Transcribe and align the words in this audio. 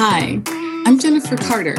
Hi, 0.00 0.40
I'm 0.86 0.96
Jennifer 0.96 1.36
Carter, 1.36 1.74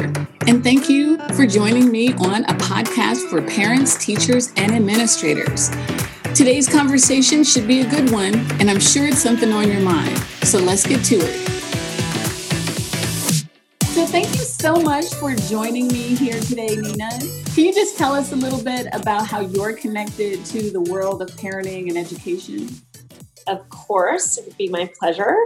and 0.46 0.62
thank 0.62 0.90
you 0.90 1.16
for 1.28 1.46
joining 1.46 1.90
me 1.90 2.12
on 2.12 2.44
a 2.44 2.52
podcast 2.52 3.30
for 3.30 3.40
parents, 3.40 3.96
teachers, 3.96 4.52
and 4.58 4.72
administrators. 4.72 5.70
Today's 6.34 6.68
conversation 6.68 7.42
should 7.42 7.66
be 7.66 7.80
a 7.80 7.88
good 7.88 8.10
one, 8.10 8.34
and 8.60 8.68
I'm 8.68 8.78
sure 8.78 9.06
it's 9.06 9.22
something 9.22 9.50
on 9.54 9.68
your 9.68 9.80
mind. 9.80 10.18
So 10.42 10.58
let's 10.58 10.86
get 10.86 11.02
to 11.06 11.14
it. 11.16 11.34
So, 13.86 14.04
thank 14.04 14.26
you 14.34 14.44
so 14.44 14.76
much 14.76 15.14
for 15.14 15.34
joining 15.34 15.88
me 15.88 16.14
here 16.14 16.38
today, 16.40 16.76
Nina. 16.76 17.08
Can 17.54 17.64
you 17.64 17.72
just 17.72 17.96
tell 17.96 18.12
us 18.12 18.32
a 18.32 18.36
little 18.36 18.62
bit 18.62 18.88
about 18.92 19.28
how 19.28 19.40
you're 19.40 19.72
connected 19.72 20.44
to 20.44 20.70
the 20.70 20.82
world 20.82 21.22
of 21.22 21.30
parenting 21.30 21.88
and 21.88 21.96
education? 21.96 22.68
Of 23.46 23.66
course, 23.70 24.36
it 24.36 24.44
would 24.44 24.58
be 24.58 24.68
my 24.68 24.92
pleasure. 24.98 25.38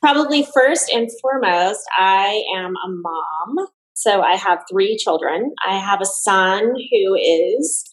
Probably 0.00 0.46
first 0.54 0.90
and 0.90 1.08
foremost, 1.20 1.80
I 1.96 2.42
am 2.56 2.74
a 2.76 2.88
mom. 2.88 3.66
So 3.94 4.22
I 4.22 4.36
have 4.36 4.60
three 4.70 4.96
children. 4.96 5.52
I 5.66 5.78
have 5.78 6.00
a 6.00 6.06
son 6.06 6.74
who 6.74 7.14
is 7.14 7.84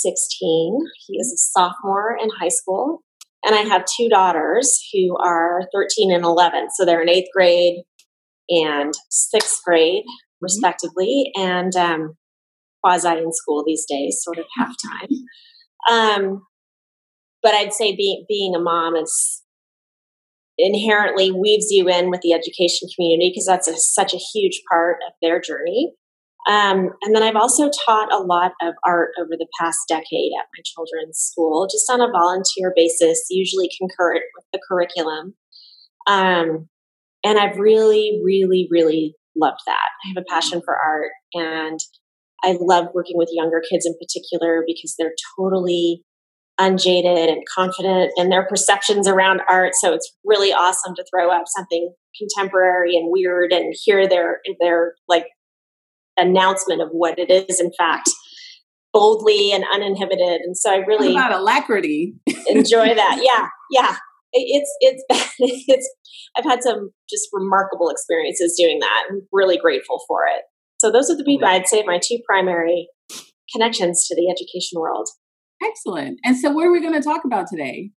16, 0.00 0.78
he 1.06 1.16
is 1.18 1.32
a 1.32 1.38
sophomore 1.38 2.16
in 2.20 2.28
high 2.38 2.50
school. 2.50 3.02
And 3.44 3.54
I 3.54 3.60
have 3.60 3.84
two 3.96 4.08
daughters 4.08 4.78
who 4.92 5.16
are 5.16 5.62
13 5.72 6.12
and 6.12 6.24
11. 6.24 6.68
So 6.74 6.84
they're 6.84 7.00
in 7.00 7.08
eighth 7.08 7.28
grade 7.34 7.84
and 8.48 8.92
sixth 9.10 9.62
grade, 9.64 10.02
mm-hmm. 10.02 10.42
respectively, 10.44 11.30
and 11.36 11.74
um, 11.76 12.14
quasi 12.82 13.08
in 13.08 13.32
school 13.32 13.64
these 13.64 13.86
days, 13.88 14.20
sort 14.22 14.38
of 14.38 14.46
half 14.58 14.74
time. 14.84 15.08
Um, 15.90 16.46
but 17.42 17.54
I'd 17.54 17.72
say 17.72 17.94
being 17.94 18.24
being 18.28 18.54
a 18.54 18.60
mom 18.60 18.96
is 18.96 19.42
inherently 20.58 21.30
weaves 21.30 21.66
you 21.70 21.88
in 21.88 22.10
with 22.10 22.20
the 22.22 22.32
education 22.32 22.88
community 22.94 23.30
because 23.30 23.46
that's 23.46 23.68
a, 23.68 23.76
such 23.76 24.14
a 24.14 24.20
huge 24.34 24.62
part 24.70 24.96
of 25.06 25.12
their 25.20 25.40
journey. 25.40 25.92
Um, 26.48 26.90
and 27.02 27.14
then 27.14 27.24
I've 27.24 27.36
also 27.36 27.70
taught 27.86 28.12
a 28.12 28.22
lot 28.22 28.52
of 28.62 28.74
art 28.86 29.10
over 29.20 29.30
the 29.32 29.48
past 29.60 29.80
decade 29.88 30.30
at 30.38 30.46
my 30.56 30.62
children's 30.64 31.18
school, 31.18 31.68
just 31.70 31.90
on 31.90 32.00
a 32.00 32.10
volunteer 32.10 32.72
basis, 32.74 33.26
usually 33.30 33.68
concurrent 33.76 34.22
with 34.36 34.44
the 34.52 34.60
curriculum. 34.68 35.34
Um, 36.06 36.68
and 37.24 37.38
I've 37.38 37.58
really, 37.58 38.20
really, 38.24 38.68
really 38.70 39.16
loved 39.34 39.60
that. 39.66 39.88
I 40.04 40.08
have 40.08 40.22
a 40.22 40.32
passion 40.32 40.62
for 40.64 40.76
art, 40.76 41.10
and 41.34 41.80
I 42.44 42.56
love 42.60 42.86
working 42.94 43.16
with 43.18 43.28
younger 43.32 43.60
kids 43.68 43.84
in 43.84 43.94
particular 43.94 44.62
because 44.64 44.94
they're 44.96 45.14
totally 45.36 46.04
unjaded 46.58 47.28
and 47.28 47.42
confident 47.54 48.12
in 48.16 48.30
their 48.30 48.46
perceptions 48.46 49.06
around 49.06 49.40
art. 49.48 49.74
So 49.74 49.92
it's 49.92 50.10
really 50.24 50.52
awesome 50.52 50.94
to 50.94 51.04
throw 51.12 51.30
up 51.30 51.44
something 51.46 51.92
contemporary 52.18 52.96
and 52.96 53.10
weird 53.10 53.52
and 53.52 53.74
hear 53.84 54.08
their 54.08 54.40
their 54.60 54.94
like 55.08 55.26
announcement 56.16 56.80
of 56.80 56.88
what 56.92 57.18
it 57.18 57.30
is 57.30 57.60
in 57.60 57.70
fact 57.76 58.08
boldly 58.96 59.52
and 59.52 59.62
uninhibited. 59.74 60.40
And 60.40 60.56
so 60.56 60.72
I 60.72 60.76
really 60.76 61.10
about 61.10 61.32
alacrity 61.32 62.14
enjoy 62.46 62.94
that. 62.94 63.20
Yeah, 63.22 63.48
yeah. 63.70 63.96
It's 64.32 64.74
it's 64.80 65.04
it's 65.68 65.94
I've 66.36 66.44
had 66.44 66.62
some 66.62 66.90
just 67.08 67.28
remarkable 67.32 67.90
experiences 67.90 68.56
doing 68.58 68.78
that. 68.80 69.04
I'm 69.10 69.22
really 69.32 69.58
grateful 69.58 70.02
for 70.08 70.20
it. 70.26 70.42
So 70.78 70.90
those 70.90 71.10
are 71.10 71.16
the 71.16 71.24
people 71.24 71.46
I'd 71.46 71.68
say 71.68 71.82
my 71.84 72.00
two 72.02 72.18
primary 72.26 72.88
connections 73.52 74.06
to 74.08 74.14
the 74.14 74.30
education 74.30 74.80
world. 74.80 75.08
Excellent. 75.62 76.20
And 76.24 76.36
so, 76.36 76.50
what 76.50 76.66
are 76.66 76.72
we 76.72 76.80
going 76.80 76.94
to 76.94 77.00
talk 77.00 77.24
about 77.24 77.46
today? 77.48 77.90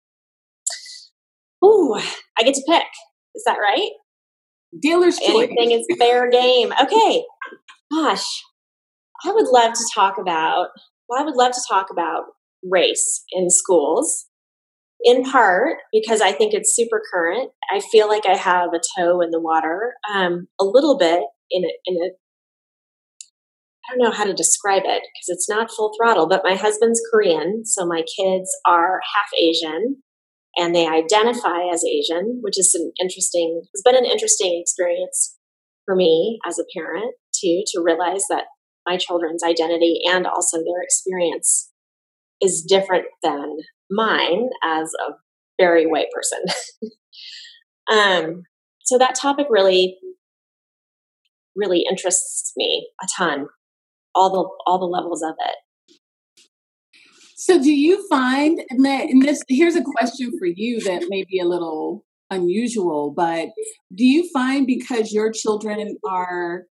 Ooh, 1.64 1.96
I 2.38 2.44
get 2.44 2.54
to 2.54 2.64
pick. 2.68 2.86
Is 3.36 3.44
that 3.46 3.58
right? 3.58 3.90
Dealer's 4.80 5.18
choice. 5.18 5.50
Anything 5.50 5.72
is 5.72 5.88
fair 6.00 6.30
game. 6.30 6.72
Okay. 6.82 7.24
Gosh, 7.92 8.44
I 9.26 9.32
would 9.32 9.48
love 9.48 9.74
to 9.74 9.92
talk 9.94 10.18
about. 10.20 10.68
Well, 11.08 11.22
I 11.22 11.26
would 11.26 11.36
love 11.36 11.54
to 11.54 11.62
talk 11.70 11.88
about 11.92 12.26
race 12.64 13.23
in 13.32 13.50
schools. 13.50 14.26
In 15.04 15.23
part 15.23 15.78
because 15.92 16.22
I 16.22 16.32
think 16.32 16.56
it's 16.56 16.76
super 16.76 17.02
current. 17.14 17.52
I 17.72 17.82
feel 17.92 18.08
like 18.08 18.26
I 18.26 18.36
have 18.36 18.70
a 18.73 18.82
toe 18.98 19.22
in 19.22 19.30
the 19.30 19.40
water, 19.40 19.94
um, 20.12 20.48
a 20.60 20.66
little 20.66 20.98
bit 20.98 21.22
in 21.52 21.64
a, 21.64 21.70
in 21.86 21.98
a 21.98 22.10
I 23.87 23.93
don't 23.93 24.03
know 24.03 24.15
how 24.15 24.25
to 24.25 24.33
describe 24.33 24.83
it 24.86 25.02
because 25.02 25.30
it's 25.30 25.49
not 25.49 25.71
full 25.71 25.93
throttle, 25.98 26.27
but 26.27 26.43
my 26.43 26.55
husband's 26.55 27.02
Korean, 27.11 27.65
so 27.65 27.86
my 27.86 28.02
kids 28.02 28.49
are 28.65 28.99
half 29.15 29.30
Asian 29.39 30.03
and 30.58 30.75
they 30.75 30.87
identify 30.87 31.70
as 31.71 31.86
Asian, 31.86 32.39
which 32.42 32.59
is 32.59 32.73
an 32.73 32.92
interesting, 32.99 33.61
it's 33.73 33.83
been 33.83 33.95
an 33.95 34.05
interesting 34.05 34.59
experience 34.61 35.37
for 35.86 35.95
me 35.95 36.39
as 36.45 36.59
a 36.59 36.65
parent 36.75 37.14
too, 37.33 37.64
to 37.67 37.81
realize 37.81 38.25
that 38.30 38.45
my 38.86 38.98
children's 38.98 39.43
identity 39.43 39.99
and 40.09 40.25
also 40.25 40.58
their 40.58 40.81
experience 40.81 41.71
is 42.42 42.65
different 42.67 43.05
than 43.23 43.58
mine 43.89 44.49
as 44.64 44.92
a 45.08 45.14
very 45.59 45.86
white 45.86 46.08
person. 46.14 46.92
um, 47.92 48.43
so 48.83 48.98
that 48.98 49.15
topic 49.15 49.48
really, 49.49 49.98
really 51.55 51.86
interests 51.89 52.52
me 52.58 52.89
a 53.02 53.08
ton 53.17 53.48
all 54.17 54.32
the 54.32 54.50
all 54.66 54.80
the 54.80 54.86
levels 54.86 55.22
of 55.22 55.36
it. 55.39 55.55
So, 57.36 57.61
do 57.61 57.72
you 57.72 58.08
find 58.10 58.60
that? 58.80 59.10
And 59.10 59.22
this 59.22 59.44
here's 59.48 59.76
a 59.76 59.83
question 59.83 60.32
for 60.39 60.48
you 60.48 60.82
that 60.82 61.05
may 61.10 61.23
be 61.30 61.39
a 61.39 61.45
little 61.45 62.04
unusual, 62.30 63.14
but 63.16 63.50
do 63.95 64.04
you 64.04 64.30
find 64.33 64.66
because 64.66 65.14
your 65.14 65.32
children 65.32 65.95
are 66.10 66.64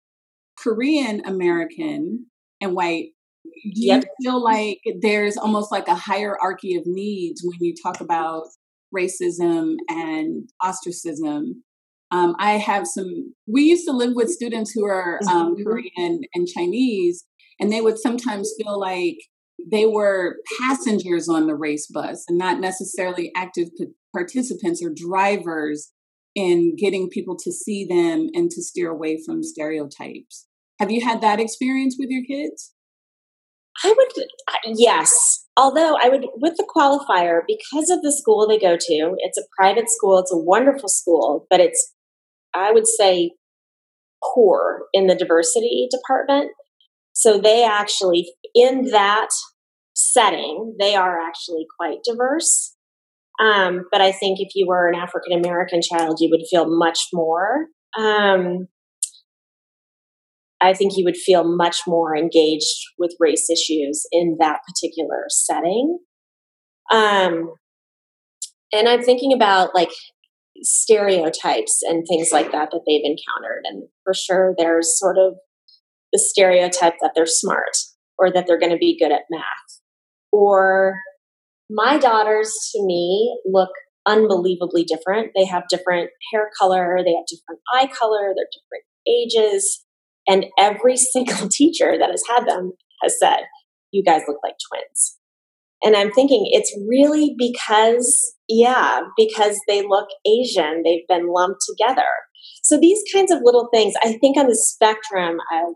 Korean 0.58 1.22
American 1.26 2.26
and 2.60 2.74
white, 2.74 3.10
do 3.44 3.84
yep. 3.86 4.04
you 4.04 4.30
feel 4.30 4.42
like 4.42 4.78
there's 5.00 5.36
almost 5.36 5.70
like 5.70 5.86
a 5.86 5.94
hierarchy 5.94 6.74
of 6.74 6.84
needs 6.86 7.42
when 7.44 7.58
you 7.60 7.74
talk 7.80 8.00
about 8.00 8.44
racism 8.92 9.74
and 9.88 10.48
ostracism 10.62 11.62
um, 12.14 12.36
I 12.38 12.52
have 12.52 12.86
some, 12.86 13.34
we 13.48 13.62
used 13.62 13.86
to 13.86 13.92
live 13.92 14.12
with 14.14 14.30
students 14.30 14.70
who 14.70 14.86
are 14.86 15.18
um, 15.28 15.56
mm-hmm. 15.56 15.64
Korean 15.64 16.20
and 16.32 16.46
Chinese, 16.46 17.24
and 17.60 17.72
they 17.72 17.80
would 17.80 17.98
sometimes 17.98 18.52
feel 18.60 18.78
like 18.78 19.16
they 19.70 19.86
were 19.86 20.36
passengers 20.60 21.28
on 21.28 21.46
the 21.46 21.54
race 21.54 21.86
bus 21.86 22.24
and 22.28 22.38
not 22.38 22.60
necessarily 22.60 23.30
active 23.36 23.68
participants 24.14 24.82
or 24.82 24.92
drivers 24.94 25.92
in 26.34 26.74
getting 26.76 27.08
people 27.08 27.36
to 27.36 27.52
see 27.52 27.84
them 27.84 28.28
and 28.34 28.50
to 28.50 28.62
steer 28.62 28.90
away 28.90 29.20
from 29.24 29.42
stereotypes. 29.42 30.46
Have 30.80 30.90
you 30.90 31.04
had 31.04 31.20
that 31.20 31.40
experience 31.40 31.96
with 31.98 32.10
your 32.10 32.24
kids? 32.24 32.74
I 33.84 33.94
would, 33.96 34.76
yes. 34.76 35.46
Although 35.56 35.96
I 36.00 36.08
would, 36.08 36.26
with 36.36 36.56
the 36.56 36.68
qualifier, 36.76 37.40
because 37.46 37.90
of 37.90 38.02
the 38.02 38.12
school 38.12 38.46
they 38.46 38.58
go 38.58 38.76
to, 38.76 39.14
it's 39.18 39.38
a 39.38 39.44
private 39.56 39.90
school, 39.90 40.18
it's 40.18 40.32
a 40.32 40.38
wonderful 40.38 40.88
school, 40.88 41.46
but 41.50 41.60
it's, 41.60 41.92
I 42.54 42.72
would 42.72 42.86
say, 42.86 43.32
poor 44.34 44.86
in 44.92 45.06
the 45.06 45.14
diversity 45.14 45.88
department. 45.90 46.52
So 47.14 47.38
they 47.38 47.64
actually, 47.64 48.26
in 48.54 48.90
that 48.90 49.28
setting, 49.94 50.76
they 50.78 50.94
are 50.94 51.18
actually 51.20 51.66
quite 51.78 51.98
diverse. 52.04 52.76
Um, 53.40 53.84
but 53.90 54.00
I 54.00 54.12
think 54.12 54.38
if 54.40 54.50
you 54.54 54.66
were 54.68 54.88
an 54.88 54.94
African 54.94 55.32
American 55.32 55.80
child, 55.80 56.18
you 56.20 56.28
would 56.30 56.46
feel 56.50 56.66
much 56.68 56.98
more. 57.12 57.66
Um, 57.98 58.68
I 60.60 60.72
think 60.72 60.92
you 60.96 61.04
would 61.04 61.16
feel 61.16 61.44
much 61.44 61.80
more 61.86 62.16
engaged 62.16 62.74
with 62.98 63.16
race 63.20 63.48
issues 63.50 64.06
in 64.12 64.36
that 64.40 64.60
particular 64.66 65.24
setting. 65.28 65.98
Um, 66.92 67.52
and 68.72 68.88
I'm 68.88 69.02
thinking 69.02 69.32
about 69.32 69.74
like 69.74 69.90
stereotypes 70.62 71.80
and 71.82 72.04
things 72.08 72.30
like 72.32 72.52
that 72.52 72.70
that 72.70 72.80
they've 72.86 73.04
encountered. 73.04 73.62
And 73.64 73.84
for 74.04 74.14
sure, 74.14 74.54
there's 74.56 74.98
sort 74.98 75.16
of 75.18 75.34
the 76.14 76.20
stereotype 76.20 76.94
that 77.02 77.10
they're 77.14 77.26
smart 77.26 77.76
or 78.16 78.32
that 78.32 78.46
they're 78.46 78.58
going 78.58 78.72
to 78.72 78.78
be 78.78 78.96
good 78.98 79.12
at 79.12 79.22
math. 79.30 79.42
Or 80.32 81.00
my 81.68 81.98
daughters 81.98 82.54
to 82.72 82.84
me 82.84 83.36
look 83.44 83.70
unbelievably 84.06 84.84
different. 84.84 85.32
They 85.34 85.44
have 85.44 85.64
different 85.68 86.10
hair 86.32 86.50
color, 86.58 86.98
they 87.04 87.12
have 87.12 87.26
different 87.26 87.60
eye 87.72 87.90
color, 87.92 88.32
they're 88.36 88.46
different 88.52 88.84
ages. 89.08 89.84
And 90.28 90.46
every 90.58 90.96
single 91.12 91.48
teacher 91.48 91.96
that 91.98 92.10
has 92.10 92.22
had 92.28 92.46
them 92.46 92.72
has 93.02 93.18
said, 93.18 93.40
You 93.90 94.04
guys 94.04 94.22
look 94.28 94.38
like 94.44 94.54
twins. 94.70 95.18
And 95.82 95.96
I'm 95.96 96.12
thinking 96.12 96.48
it's 96.50 96.74
really 96.88 97.34
because, 97.36 98.34
yeah, 98.48 99.00
because 99.18 99.60
they 99.68 99.82
look 99.82 100.08
Asian, 100.26 100.82
they've 100.82 101.06
been 101.08 101.30
lumped 101.30 101.60
together. 101.68 102.08
So 102.62 102.78
these 102.80 103.02
kinds 103.12 103.30
of 103.30 103.40
little 103.42 103.68
things, 103.72 103.92
I 104.02 104.16
think 104.18 104.38
on 104.38 104.46
the 104.46 104.56
spectrum 104.56 105.36
of 105.52 105.74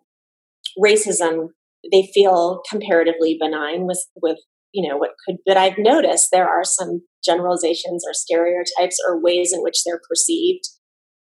racism 0.82 1.48
they 1.92 2.08
feel 2.12 2.60
comparatively 2.68 3.36
benign 3.40 3.86
with 3.86 4.04
with 4.20 4.38
you 4.72 4.88
know 4.88 4.96
what 4.96 5.10
could 5.24 5.36
but 5.46 5.56
i've 5.56 5.78
noticed 5.78 6.28
there 6.32 6.48
are 6.48 6.64
some 6.64 7.02
generalizations 7.24 8.04
or 8.06 8.12
stereotypes 8.12 8.96
or 9.06 9.22
ways 9.22 9.52
in 9.52 9.62
which 9.62 9.82
they're 9.84 10.00
perceived 10.08 10.64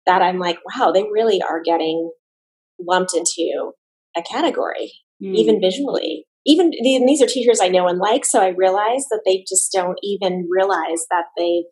that 0.07 0.23
I'm 0.23 0.39
like, 0.39 0.59
wow, 0.65 0.91
they 0.93 1.05
really 1.05 1.41
are 1.43 1.63
getting 1.63 2.11
lumped 2.79 3.15
into 3.15 3.73
a 4.17 4.23
category, 4.23 4.93
mm. 5.23 5.35
even 5.35 5.61
visually. 5.61 6.27
Even 6.47 6.71
these 6.71 7.23
are 7.23 7.27
teachers 7.27 7.61
I 7.61 7.69
know 7.69 7.87
and 7.87 7.99
like, 7.99 8.25
so 8.25 8.41
I 8.41 8.49
realize 8.49 9.05
that 9.11 9.23
they 9.27 9.45
just 9.49 9.71
don't 9.73 9.99
even 10.03 10.49
realize 10.51 11.05
that 11.11 11.27
they've 11.37 11.65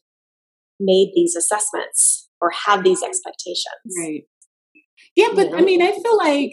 made 0.78 1.12
these 1.14 1.34
assessments 1.34 2.28
or 2.40 2.52
have 2.66 2.84
these 2.84 3.02
expectations. 3.02 3.96
Right. 3.98 4.22
Yeah, 5.18 5.30
but 5.34 5.52
I 5.52 5.62
mean, 5.62 5.82
I 5.82 5.90
feel 5.90 6.16
like 6.16 6.52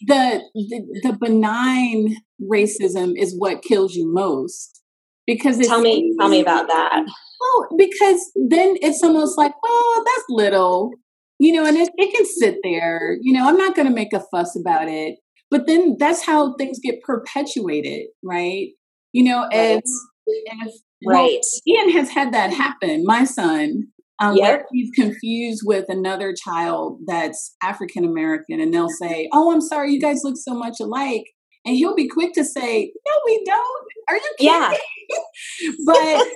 the, 0.00 0.42
the, 0.54 1.00
the 1.04 1.16
benign 1.20 2.16
racism 2.42 3.12
is 3.16 3.32
what 3.38 3.62
kills 3.62 3.94
you 3.94 4.12
most 4.12 4.82
because 5.24 5.56
tell 5.64 5.80
me 5.80 6.12
tell 6.18 6.28
me 6.28 6.40
about 6.40 6.66
that. 6.66 7.04
Well, 7.06 7.68
because 7.78 8.32
then 8.34 8.74
it's 8.82 9.04
almost 9.04 9.38
like, 9.38 9.52
oh, 9.64 10.04
that's 10.04 10.24
little, 10.30 10.90
you 11.38 11.52
know, 11.52 11.64
and 11.64 11.76
it, 11.76 11.90
it 11.96 12.12
can 12.12 12.26
sit 12.26 12.56
there. 12.64 13.16
You 13.20 13.34
know, 13.34 13.48
I'm 13.48 13.56
not 13.56 13.76
going 13.76 13.86
to 13.86 13.94
make 13.94 14.12
a 14.12 14.24
fuss 14.32 14.58
about 14.58 14.88
it. 14.88 15.20
But 15.48 15.68
then 15.68 15.94
that's 15.96 16.26
how 16.26 16.56
things 16.56 16.80
get 16.82 17.02
perpetuated, 17.02 18.08
right? 18.24 18.70
You 19.12 19.22
know, 19.22 19.46
as, 19.52 19.78
as 19.78 20.82
right. 21.06 21.38
Well, 21.40 21.40
Ian 21.68 21.90
has 21.90 22.10
had 22.10 22.34
that 22.34 22.52
happen. 22.52 23.04
My 23.04 23.22
son, 23.22 23.91
um, 24.20 24.36
yep. 24.36 24.44
where 24.44 24.66
he's 24.72 24.90
confused 24.94 25.62
with 25.64 25.86
another 25.88 26.34
child 26.34 27.00
that's 27.06 27.54
African 27.62 28.04
American, 28.04 28.60
and 28.60 28.72
they'll 28.72 28.88
say, 28.88 29.28
"Oh, 29.32 29.52
I'm 29.52 29.60
sorry, 29.60 29.92
you 29.92 30.00
guys 30.00 30.22
look 30.24 30.36
so 30.36 30.54
much 30.54 30.76
alike," 30.80 31.24
and 31.64 31.76
he'll 31.76 31.94
be 31.94 32.08
quick 32.08 32.32
to 32.34 32.44
say, 32.44 32.92
"No, 33.06 33.12
we 33.26 33.42
don't. 33.44 33.84
Are 34.08 34.16
you 34.16 34.34
kidding?" 34.38 34.52
Yeah. 34.52 34.76
but. 35.86 36.26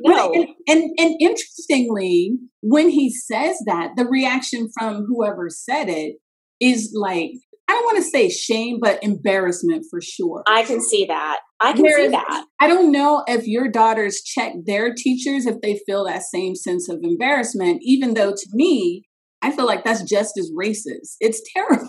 no. 0.00 0.32
But, 0.32 0.34
and, 0.34 0.48
and, 0.68 0.90
and 0.98 1.14
interestingly, 1.20 2.38
when 2.62 2.88
he 2.88 3.10
says 3.10 3.56
that, 3.66 3.90
the 3.96 4.06
reaction 4.06 4.68
from 4.76 5.06
whoever 5.06 5.48
said 5.48 5.88
it 5.88 6.16
is 6.60 6.92
like 6.94 7.32
I 7.68 7.72
don't 7.72 7.84
want 7.84 7.96
to 7.96 8.02
say 8.02 8.28
shame, 8.28 8.78
but 8.80 9.02
embarrassment 9.02 9.86
for 9.90 10.00
sure. 10.00 10.44
I 10.46 10.62
can 10.62 10.80
see 10.80 11.06
that. 11.06 11.40
I 11.60 11.72
can 11.72 11.82
Whereas, 11.82 12.06
see 12.06 12.10
that. 12.10 12.46
I 12.60 12.68
don't 12.68 12.92
know 12.92 13.24
if 13.26 13.46
your 13.46 13.68
daughters 13.68 14.22
check 14.22 14.52
their 14.66 14.94
teachers 14.94 15.46
if 15.46 15.60
they 15.62 15.80
feel 15.86 16.04
that 16.04 16.22
same 16.22 16.54
sense 16.54 16.88
of 16.88 17.00
embarrassment, 17.02 17.80
even 17.82 18.14
though 18.14 18.30
to 18.30 18.46
me, 18.52 19.04
I 19.42 19.50
feel 19.50 19.66
like 19.66 19.84
that's 19.84 20.02
just 20.02 20.38
as 20.38 20.50
racist. 20.58 21.16
It's 21.20 21.40
terrible. 21.54 21.88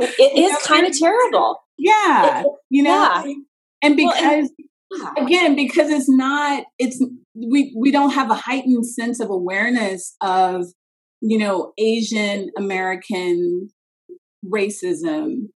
It 0.00 0.38
is 0.38 0.66
kind 0.66 0.86
of 0.86 0.98
terrible. 0.98 1.58
Yeah. 1.78 2.40
It, 2.42 2.46
you 2.70 2.82
know? 2.82 2.90
Yeah. 2.90 3.34
And 3.82 3.96
because 3.96 4.50
well, 4.90 5.12
and, 5.16 5.26
again, 5.26 5.56
because 5.56 5.90
it's 5.90 6.08
not 6.08 6.64
it's 6.78 7.04
we 7.34 7.74
we 7.78 7.90
don't 7.90 8.12
have 8.12 8.30
a 8.30 8.34
heightened 8.34 8.86
sense 8.86 9.20
of 9.20 9.30
awareness 9.30 10.16
of, 10.20 10.66
you 11.20 11.38
know, 11.38 11.72
Asian 11.78 12.50
American 12.56 13.68
racism 14.52 15.48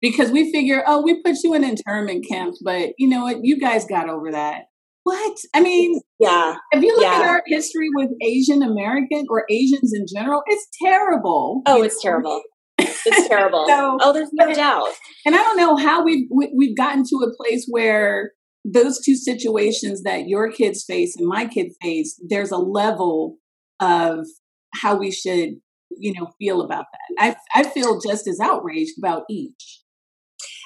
because 0.00 0.30
we 0.30 0.52
figure, 0.52 0.84
oh, 0.86 1.02
we 1.02 1.22
put 1.22 1.36
you 1.42 1.54
in 1.54 1.64
internment 1.64 2.26
camps, 2.28 2.60
but 2.62 2.90
you 2.98 3.08
know 3.08 3.22
what? 3.22 3.38
You 3.42 3.58
guys 3.58 3.86
got 3.86 4.08
over 4.08 4.32
that. 4.32 4.64
What? 5.04 5.36
I 5.54 5.60
mean, 5.60 6.00
yeah. 6.18 6.56
If 6.72 6.82
you 6.82 6.94
look 6.94 7.02
yeah. 7.02 7.20
at 7.20 7.28
our 7.28 7.42
history 7.46 7.88
with 7.94 8.10
Asian 8.22 8.62
American 8.62 9.26
or 9.28 9.44
Asians 9.50 9.92
in 9.94 10.06
general, 10.12 10.42
it's 10.46 10.66
terrible. 10.82 11.62
Oh, 11.66 11.82
it's 11.82 11.96
know? 11.96 12.10
terrible. 12.10 12.42
It's 12.78 13.28
terrible. 13.28 13.64
so, 13.68 13.98
oh, 14.00 14.12
there's 14.12 14.30
no 14.32 14.52
doubt. 14.52 14.88
And 15.26 15.34
I 15.34 15.38
don't 15.38 15.58
know 15.58 15.76
how 15.76 16.02
we've 16.02 16.26
we've 16.30 16.76
gotten 16.76 17.04
to 17.04 17.16
a 17.16 17.36
place 17.36 17.66
where 17.70 18.32
those 18.64 19.00
two 19.04 19.14
situations 19.14 20.02
that 20.04 20.26
your 20.26 20.50
kids 20.50 20.84
face 20.84 21.14
and 21.18 21.28
my 21.28 21.46
kids 21.46 21.76
face, 21.82 22.18
there's 22.28 22.50
a 22.50 22.56
level 22.56 23.36
of 23.80 24.26
how 24.74 24.96
we 24.96 25.10
should 25.10 25.56
you 25.98 26.12
know 26.12 26.28
feel 26.38 26.60
about 26.60 26.86
that. 26.92 27.36
I 27.54 27.60
i 27.60 27.64
feel 27.64 28.00
just 28.00 28.26
as 28.28 28.40
outraged 28.40 28.98
about 28.98 29.22
each. 29.30 29.80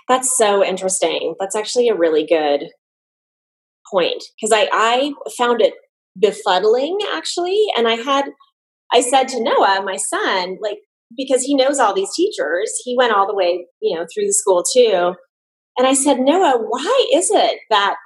That's 0.09 0.37
so 0.39 0.65
interesting. 0.65 1.35
That's 1.39 1.55
actually 1.55 1.89
a 1.89 1.95
really 1.95 2.27
good 2.27 2.71
point 3.91 4.23
because 4.41 4.53
i 4.53 4.69
i 4.73 5.13
found 5.37 5.61
it 5.61 5.75
befuddling 6.23 6.99
actually 7.15 7.67
and 7.77 7.87
i 7.89 7.95
had 7.95 8.25
i 8.93 9.01
said 9.01 9.29
to 9.29 9.43
noah 9.43 9.83
my 9.85 9.97
son 9.97 10.57
like 10.61 10.79
because 11.17 11.43
he 11.43 11.55
knows 11.55 11.79
all 11.79 11.95
these 11.95 12.15
teachers 12.15 12.73
he 12.85 12.97
went 12.97 13.13
all 13.13 13.27
the 13.27 13.35
way 13.35 13.67
you 13.81 13.97
know 13.97 14.05
through 14.13 14.27
the 14.27 14.33
school 14.33 14.65
too 14.75 15.15
and 15.77 15.87
i 15.87 15.95
said 15.95 16.19
noah 16.19 16.59
why 16.69 17.07
is 17.15 17.31
it 17.31 17.61
that 17.71 17.97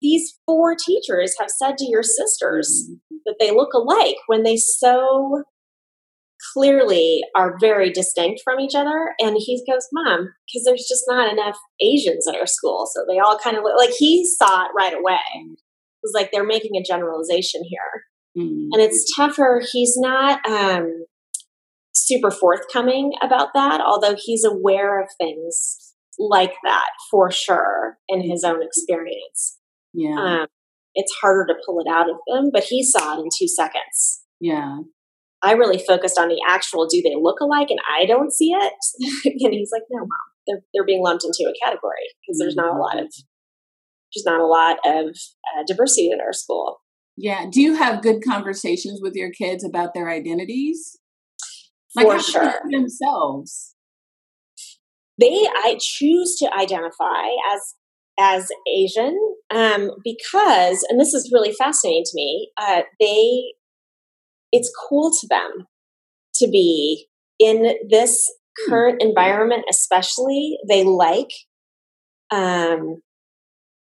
these 0.00 0.38
four 0.46 0.76
teachers 0.76 1.34
have 1.38 1.50
said 1.50 1.76
to 1.76 1.86
your 1.88 2.02
sisters 2.02 2.88
mm-hmm. 2.88 3.16
that 3.26 3.36
they 3.40 3.50
look 3.50 3.72
alike 3.74 4.16
when 4.26 4.44
they 4.44 4.56
so 4.56 5.42
clearly 6.52 7.22
are 7.34 7.56
very 7.60 7.90
distinct 7.90 8.40
from 8.44 8.60
each 8.60 8.74
other. 8.74 9.14
And 9.20 9.36
he 9.38 9.62
goes, 9.70 9.88
Mom, 9.92 10.28
because 10.46 10.64
there's 10.64 10.86
just 10.88 11.04
not 11.06 11.32
enough 11.32 11.56
Asians 11.80 12.26
at 12.28 12.36
our 12.36 12.46
school. 12.46 12.88
So 12.92 13.04
they 13.08 13.18
all 13.18 13.38
kind 13.38 13.56
of 13.56 13.64
look 13.64 13.78
like 13.78 13.94
he 13.96 14.24
saw 14.24 14.64
it 14.64 14.70
right 14.76 14.94
away. 14.94 15.18
It 15.34 16.02
was 16.02 16.12
like 16.14 16.30
they're 16.32 16.44
making 16.44 16.76
a 16.76 16.82
generalization 16.82 17.62
here. 17.64 18.04
Mm-hmm. 18.36 18.68
And 18.72 18.82
it's 18.82 19.14
tougher. 19.16 19.62
He's 19.72 19.96
not 19.96 20.44
um, 20.46 21.04
super 21.92 22.30
forthcoming 22.30 23.12
about 23.22 23.48
that, 23.54 23.80
although 23.80 24.16
he's 24.16 24.44
aware 24.44 25.02
of 25.02 25.08
things 25.18 25.94
like 26.18 26.54
that 26.64 26.88
for 27.10 27.30
sure 27.30 27.98
in 28.08 28.28
his 28.28 28.44
own 28.44 28.62
experience. 28.62 29.58
Yeah. 29.92 30.16
Um, 30.42 30.46
it's 30.94 31.12
harder 31.20 31.46
to 31.46 31.60
pull 31.64 31.80
it 31.80 31.90
out 31.90 32.08
of 32.10 32.16
him, 32.26 32.50
but 32.52 32.64
he 32.64 32.82
saw 32.82 33.16
it 33.16 33.22
in 33.22 33.28
two 33.36 33.48
seconds. 33.48 34.22
Yeah. 34.40 34.78
I 35.42 35.52
really 35.52 35.78
focused 35.78 36.18
on 36.18 36.28
the 36.28 36.40
actual 36.48 36.86
do 36.86 37.02
they 37.02 37.14
look 37.20 37.40
alike 37.40 37.68
and 37.70 37.80
I 37.88 38.06
don't 38.06 38.32
see 38.32 38.50
it. 38.50 38.72
and 39.44 39.54
he's 39.54 39.70
like, 39.72 39.82
no, 39.90 40.00
mom, 40.00 40.08
they're, 40.46 40.60
they're 40.74 40.86
being 40.86 41.02
lumped 41.02 41.24
into 41.24 41.48
a 41.48 41.54
category 41.64 42.08
because 42.20 42.38
there's 42.38 42.56
not 42.56 42.74
a 42.74 42.78
lot 42.78 42.98
of, 42.98 43.12
there's 44.14 44.24
not 44.24 44.40
a 44.40 44.46
lot 44.46 44.78
of 44.84 45.10
uh, 45.10 45.62
diversity 45.66 46.10
in 46.10 46.20
our 46.20 46.32
school. 46.32 46.80
Yeah. 47.16 47.46
Do 47.50 47.60
you 47.60 47.74
have 47.74 48.02
good 48.02 48.22
conversations 48.22 49.00
with 49.02 49.14
your 49.14 49.30
kids 49.30 49.64
about 49.64 49.94
their 49.94 50.08
identities? 50.08 50.98
Like 51.94 52.06
For 52.06 52.20
sure. 52.20 52.60
themselves. 52.70 53.74
They, 55.20 55.48
I 55.48 55.76
choose 55.80 56.36
to 56.36 56.52
identify 56.54 57.26
as 57.52 57.74
as 58.20 58.48
Asian 58.66 59.16
um, 59.50 59.90
because, 60.02 60.84
and 60.88 61.00
this 61.00 61.14
is 61.14 61.30
really 61.32 61.52
fascinating 61.52 62.02
to 62.04 62.10
me. 62.14 62.50
Uh, 62.60 62.82
they 62.98 63.52
it's 64.52 64.72
cool 64.88 65.10
to 65.10 65.26
them 65.28 65.66
to 66.34 66.48
be 66.48 67.06
in 67.38 67.74
this 67.90 68.30
hmm. 68.58 68.72
current 68.72 69.02
environment 69.02 69.64
especially 69.70 70.58
they 70.68 70.84
like 70.84 71.30
um 72.30 73.00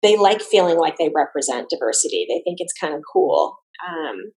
they 0.02 0.18
like 0.18 0.42
feeling 0.42 0.78
like 0.78 0.98
they 0.98 1.12
represent 1.14 1.70
diversity. 1.70 2.26
They 2.28 2.42
think 2.44 2.58
it's 2.60 2.74
kind 2.80 2.94
of 2.94 3.02
cool 3.12 3.58
um 3.88 4.32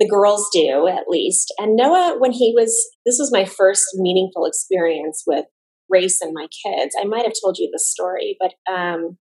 the 0.00 0.08
girls 0.08 0.48
do 0.52 0.88
at 0.88 1.08
least. 1.08 1.54
And 1.58 1.76
noah 1.76 2.16
when 2.18 2.32
he 2.32 2.52
was 2.54 2.74
this 3.06 3.16
was 3.18 3.32
my 3.32 3.44
first 3.44 3.86
meaningful 3.94 4.46
experience 4.46 5.22
with 5.26 5.46
race 5.90 6.20
and 6.20 6.32
my 6.34 6.48
kids. 6.64 6.94
I 7.00 7.04
might 7.04 7.24
have 7.24 7.34
told 7.42 7.58
you 7.58 7.70
this 7.72 7.90
story 7.90 8.36
but 8.40 8.54
um 8.72 9.18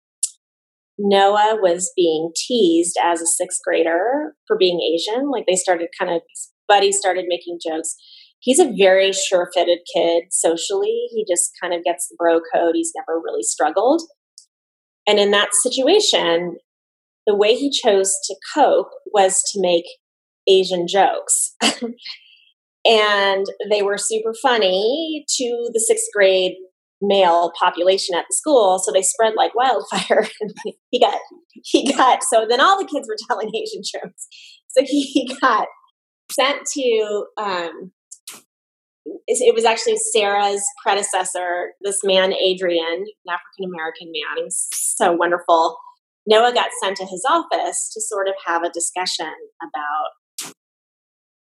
Noah 0.99 1.57
was 1.61 1.91
being 1.95 2.31
teased 2.35 2.97
as 3.01 3.21
a 3.21 3.25
sixth 3.25 3.59
grader 3.65 4.35
for 4.47 4.57
being 4.57 4.81
Asian. 4.81 5.31
Like 5.31 5.45
they 5.47 5.55
started 5.55 5.87
kind 5.97 6.11
of, 6.11 6.21
buddy 6.67 6.91
started 6.91 7.25
making 7.27 7.59
jokes. 7.65 7.95
He's 8.39 8.59
a 8.59 8.71
very 8.77 9.11
sure 9.13 9.49
fitted 9.53 9.79
kid 9.95 10.25
socially. 10.31 11.07
He 11.11 11.25
just 11.29 11.51
kind 11.61 11.73
of 11.73 11.83
gets 11.83 12.07
the 12.07 12.15
bro 12.17 12.39
code. 12.53 12.75
He's 12.75 12.91
never 12.95 13.19
really 13.19 13.43
struggled. 13.43 14.01
And 15.07 15.19
in 15.19 15.31
that 15.31 15.53
situation, 15.53 16.57
the 17.25 17.35
way 17.35 17.55
he 17.55 17.71
chose 17.71 18.13
to 18.25 18.35
cope 18.53 18.89
was 19.13 19.41
to 19.51 19.61
make 19.61 19.85
Asian 20.47 20.85
jokes. 20.87 21.55
and 22.85 23.45
they 23.69 23.81
were 23.81 23.97
super 23.97 24.33
funny 24.41 25.25
to 25.37 25.69
the 25.73 25.79
sixth 25.79 26.07
grade 26.13 26.55
male 27.01 27.51
population 27.59 28.15
at 28.15 28.25
the 28.29 28.35
school, 28.35 28.79
so 28.79 28.91
they 28.91 29.01
spread 29.01 29.33
like 29.35 29.55
wildfire. 29.55 30.27
he 30.91 30.99
got 30.99 31.19
he 31.63 31.91
got 31.93 32.23
so 32.23 32.45
then 32.49 32.61
all 32.61 32.77
the 32.79 32.87
kids 32.87 33.07
were 33.07 33.17
telling 33.27 33.49
Asian 33.49 33.81
jokes. 33.83 34.27
So 34.67 34.83
he, 34.85 35.35
got 35.41 35.67
sent 36.31 36.59
to 36.73 37.25
um, 37.37 37.91
it 39.27 39.55
was 39.55 39.65
actually 39.65 39.97
Sarah's 39.97 40.63
predecessor, 40.83 41.71
this 41.81 41.99
man 42.03 42.33
Adrian, 42.33 42.85
an 42.85 43.33
African 43.33 43.65
American 43.65 44.11
man. 44.11 44.37
He 44.37 44.43
was 44.43 44.67
so 44.71 45.13
wonderful. 45.13 45.77
Noah 46.27 46.53
got 46.53 46.69
sent 46.83 46.97
to 46.97 47.05
his 47.05 47.25
office 47.27 47.89
to 47.93 48.01
sort 48.01 48.27
of 48.27 48.35
have 48.45 48.63
a 48.63 48.69
discussion 48.69 49.33
about 49.63 50.53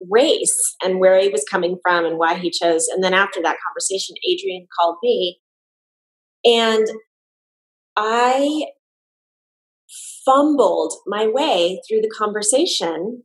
race 0.09 0.75
and 0.83 0.99
where 0.99 1.19
he 1.19 1.29
was 1.29 1.43
coming 1.49 1.77
from 1.83 2.05
and 2.05 2.17
why 2.17 2.35
he 2.35 2.51
chose. 2.51 2.87
And 2.87 3.03
then 3.03 3.13
after 3.13 3.41
that 3.41 3.57
conversation, 3.67 4.15
Adrian 4.29 4.67
called 4.79 4.97
me 5.03 5.39
and 6.47 6.87
I 7.97 8.67
fumbled 10.25 10.93
my 11.07 11.27
way 11.27 11.81
through 11.87 12.01
the 12.01 12.13
conversation 12.17 13.23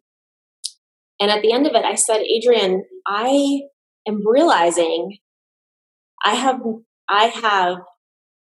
And 1.21 1.31
at 1.31 1.43
the 1.43 1.53
end 1.53 1.67
of 1.67 1.75
it, 1.75 1.85
I 1.85 1.95
said, 1.95 2.23
Adrian, 2.23 2.85
I 3.07 3.63
am 4.09 4.27
realizing 4.27 5.19
I 6.25 6.35
have 6.35 6.61
I 7.09 7.27
have 7.27 7.79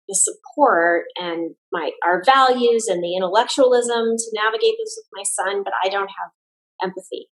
the 0.09 0.15
support 0.15 1.05
and 1.17 1.55
my 1.71 1.91
our 2.05 2.23
values 2.25 2.87
and 2.87 3.03
the 3.03 3.15
intellectualism 3.15 4.17
to 4.17 4.25
navigate 4.33 4.75
this 4.79 4.97
with 4.97 5.07
my 5.13 5.23
son, 5.23 5.63
but 5.63 5.73
I 5.83 5.89
don't 5.89 6.09
have 6.09 6.31
empathy 6.83 7.29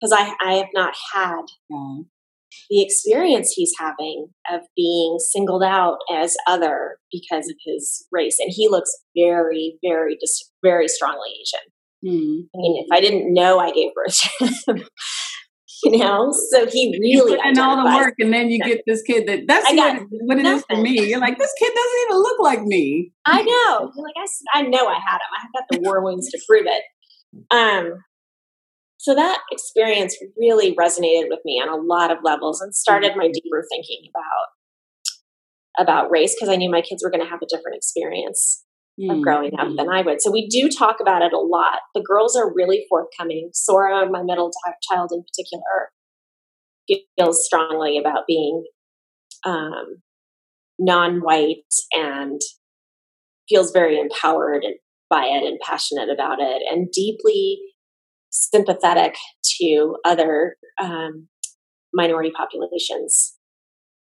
because 0.00 0.12
I, 0.12 0.34
I 0.44 0.54
have 0.54 0.70
not 0.74 0.94
had 1.14 1.42
mm. 1.70 2.06
The 2.70 2.82
experience 2.82 3.52
he's 3.54 3.72
having 3.78 4.28
of 4.50 4.60
being 4.76 5.18
singled 5.18 5.62
out 5.62 5.98
as 6.12 6.36
other 6.46 6.98
because 7.10 7.48
of 7.48 7.56
his 7.64 8.06
race, 8.10 8.36
and 8.38 8.50
he 8.54 8.68
looks 8.68 8.90
very, 9.16 9.78
very, 9.82 10.18
very 10.62 10.88
strongly 10.88 11.30
Asian. 11.40 11.72
Mm. 12.04 12.48
I 12.54 12.58
mean, 12.58 12.84
if 12.84 12.88
I 12.92 13.00
didn't 13.00 13.32
know 13.32 13.58
I 13.58 13.70
gave 13.70 13.90
birth 13.94 14.18
to 14.18 14.46
him, 14.46 14.84
you 15.84 15.98
know, 15.98 16.32
so 16.50 16.66
he 16.66 16.96
really 17.00 17.38
and 17.42 17.58
all 17.58 17.76
the 17.76 17.96
work, 17.96 18.14
and 18.18 18.32
then 18.32 18.50
you 18.50 18.60
get 18.60 18.82
this 18.86 19.02
kid 19.02 19.26
that 19.28 19.44
that's 19.46 19.72
what, 19.72 20.02
what 20.10 20.38
it 20.38 20.46
is 20.46 20.64
for 20.68 20.80
me. 20.80 21.08
You're 21.08 21.20
like, 21.20 21.38
this 21.38 21.52
kid 21.58 21.72
doesn't 21.74 21.98
even 22.06 22.22
look 22.22 22.40
like 22.40 22.62
me. 22.62 23.12
I 23.24 23.42
know. 23.42 23.92
You're 23.94 24.04
like, 24.04 24.14
I, 24.16 24.58
I 24.58 24.62
know 24.62 24.86
I 24.86 24.94
had 24.94 25.16
him. 25.16 25.30
I 25.36 25.40
have 25.42 25.52
got 25.52 25.64
the 25.70 25.80
war 25.80 26.02
wounds 26.02 26.28
to 26.30 26.40
prove 26.48 26.66
it. 26.66 26.82
Um, 27.50 27.98
so 29.02 29.16
that 29.16 29.40
experience 29.50 30.16
really 30.38 30.76
resonated 30.76 31.26
with 31.28 31.40
me 31.44 31.60
on 31.60 31.68
a 31.68 31.82
lot 31.82 32.12
of 32.12 32.18
levels 32.22 32.60
and 32.60 32.72
started 32.72 33.16
my 33.16 33.28
deeper 33.32 33.64
thinking 33.68 34.08
about 34.08 35.82
about 35.84 36.10
race 36.12 36.36
because 36.36 36.48
I 36.48 36.54
knew 36.54 36.70
my 36.70 36.82
kids 36.82 37.02
were 37.02 37.10
going 37.10 37.24
to 37.24 37.28
have 37.28 37.42
a 37.42 37.46
different 37.48 37.78
experience 37.78 38.62
mm-hmm. 39.00 39.10
of 39.10 39.22
growing 39.22 39.58
up 39.58 39.74
than 39.76 39.88
I 39.88 40.02
would. 40.02 40.22
So 40.22 40.30
we 40.30 40.46
do 40.46 40.68
talk 40.68 40.98
about 41.00 41.22
it 41.22 41.32
a 41.32 41.38
lot. 41.38 41.80
The 41.96 42.04
girls 42.06 42.36
are 42.36 42.54
really 42.54 42.84
forthcoming. 42.88 43.50
Sora, 43.52 44.08
my 44.08 44.22
middle 44.22 44.52
child 44.88 45.10
in 45.12 45.24
particular, 45.24 45.90
feels 47.18 47.44
strongly 47.44 47.98
about 47.98 48.22
being 48.28 48.62
um, 49.44 49.96
non-white 50.78 51.56
and 51.92 52.40
feels 53.48 53.72
very 53.72 53.98
empowered 53.98 54.62
by 55.10 55.24
it 55.24 55.42
and 55.42 55.58
passionate 55.60 56.08
about 56.08 56.38
it 56.38 56.62
and 56.70 56.92
deeply 56.92 57.58
sympathetic 58.32 59.14
to 59.60 59.96
other 60.04 60.56
um, 60.82 61.28
minority 61.94 62.32
populations 62.36 63.34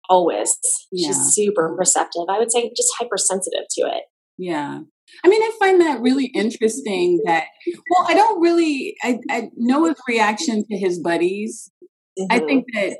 always. 0.08 0.56
Yeah. 0.92 1.08
she's 1.08 1.34
super 1.34 1.74
receptive. 1.76 2.24
I 2.28 2.38
would 2.38 2.52
say 2.52 2.70
just 2.76 2.92
hypersensitive 2.98 3.66
to 3.78 3.82
it. 3.82 4.04
Yeah. 4.38 4.80
I 5.22 5.28
mean 5.28 5.42
i 5.42 5.50
find 5.58 5.80
that 5.82 6.00
really 6.00 6.30
interesting 6.34 7.20
that 7.26 7.44
well 7.90 8.06
i 8.08 8.14
don't 8.14 8.40
really 8.40 8.96
i, 9.02 9.18
I 9.30 9.50
know 9.54 9.84
his 9.84 9.96
reaction 10.08 10.64
to 10.68 10.78
his 10.78 10.98
buddies. 10.98 11.70
Mm-hmm. 12.18 12.32
i 12.32 12.38
think 12.38 12.64
that 12.72 12.98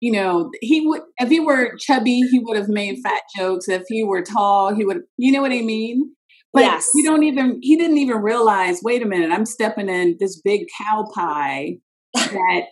you 0.00 0.12
know 0.12 0.50
he 0.60 0.86
would 0.86 1.02
if 1.18 1.28
he 1.28 1.38
were 1.38 1.76
chubby 1.78 2.22
he 2.30 2.40
would 2.40 2.56
have 2.56 2.68
made 2.68 2.98
fat 3.04 3.22
jokes. 3.36 3.68
If 3.68 3.84
he 3.88 4.02
were 4.02 4.22
tall 4.22 4.74
he 4.74 4.84
would 4.84 5.02
you 5.16 5.30
know 5.30 5.40
what 5.40 5.52
i 5.52 5.62
mean 5.62 6.12
but 6.52 6.62
yes. 6.62 6.88
you 6.94 7.04
don't 7.04 7.24
even 7.24 7.58
he 7.62 7.76
didn't 7.76 7.98
even 7.98 8.18
realize, 8.18 8.80
wait 8.82 9.02
a 9.02 9.06
minute, 9.06 9.30
I'm 9.30 9.46
stepping 9.46 9.88
in 9.88 10.16
this 10.18 10.40
big 10.40 10.66
cow 10.78 11.06
pie 11.14 11.76
that 12.14 12.62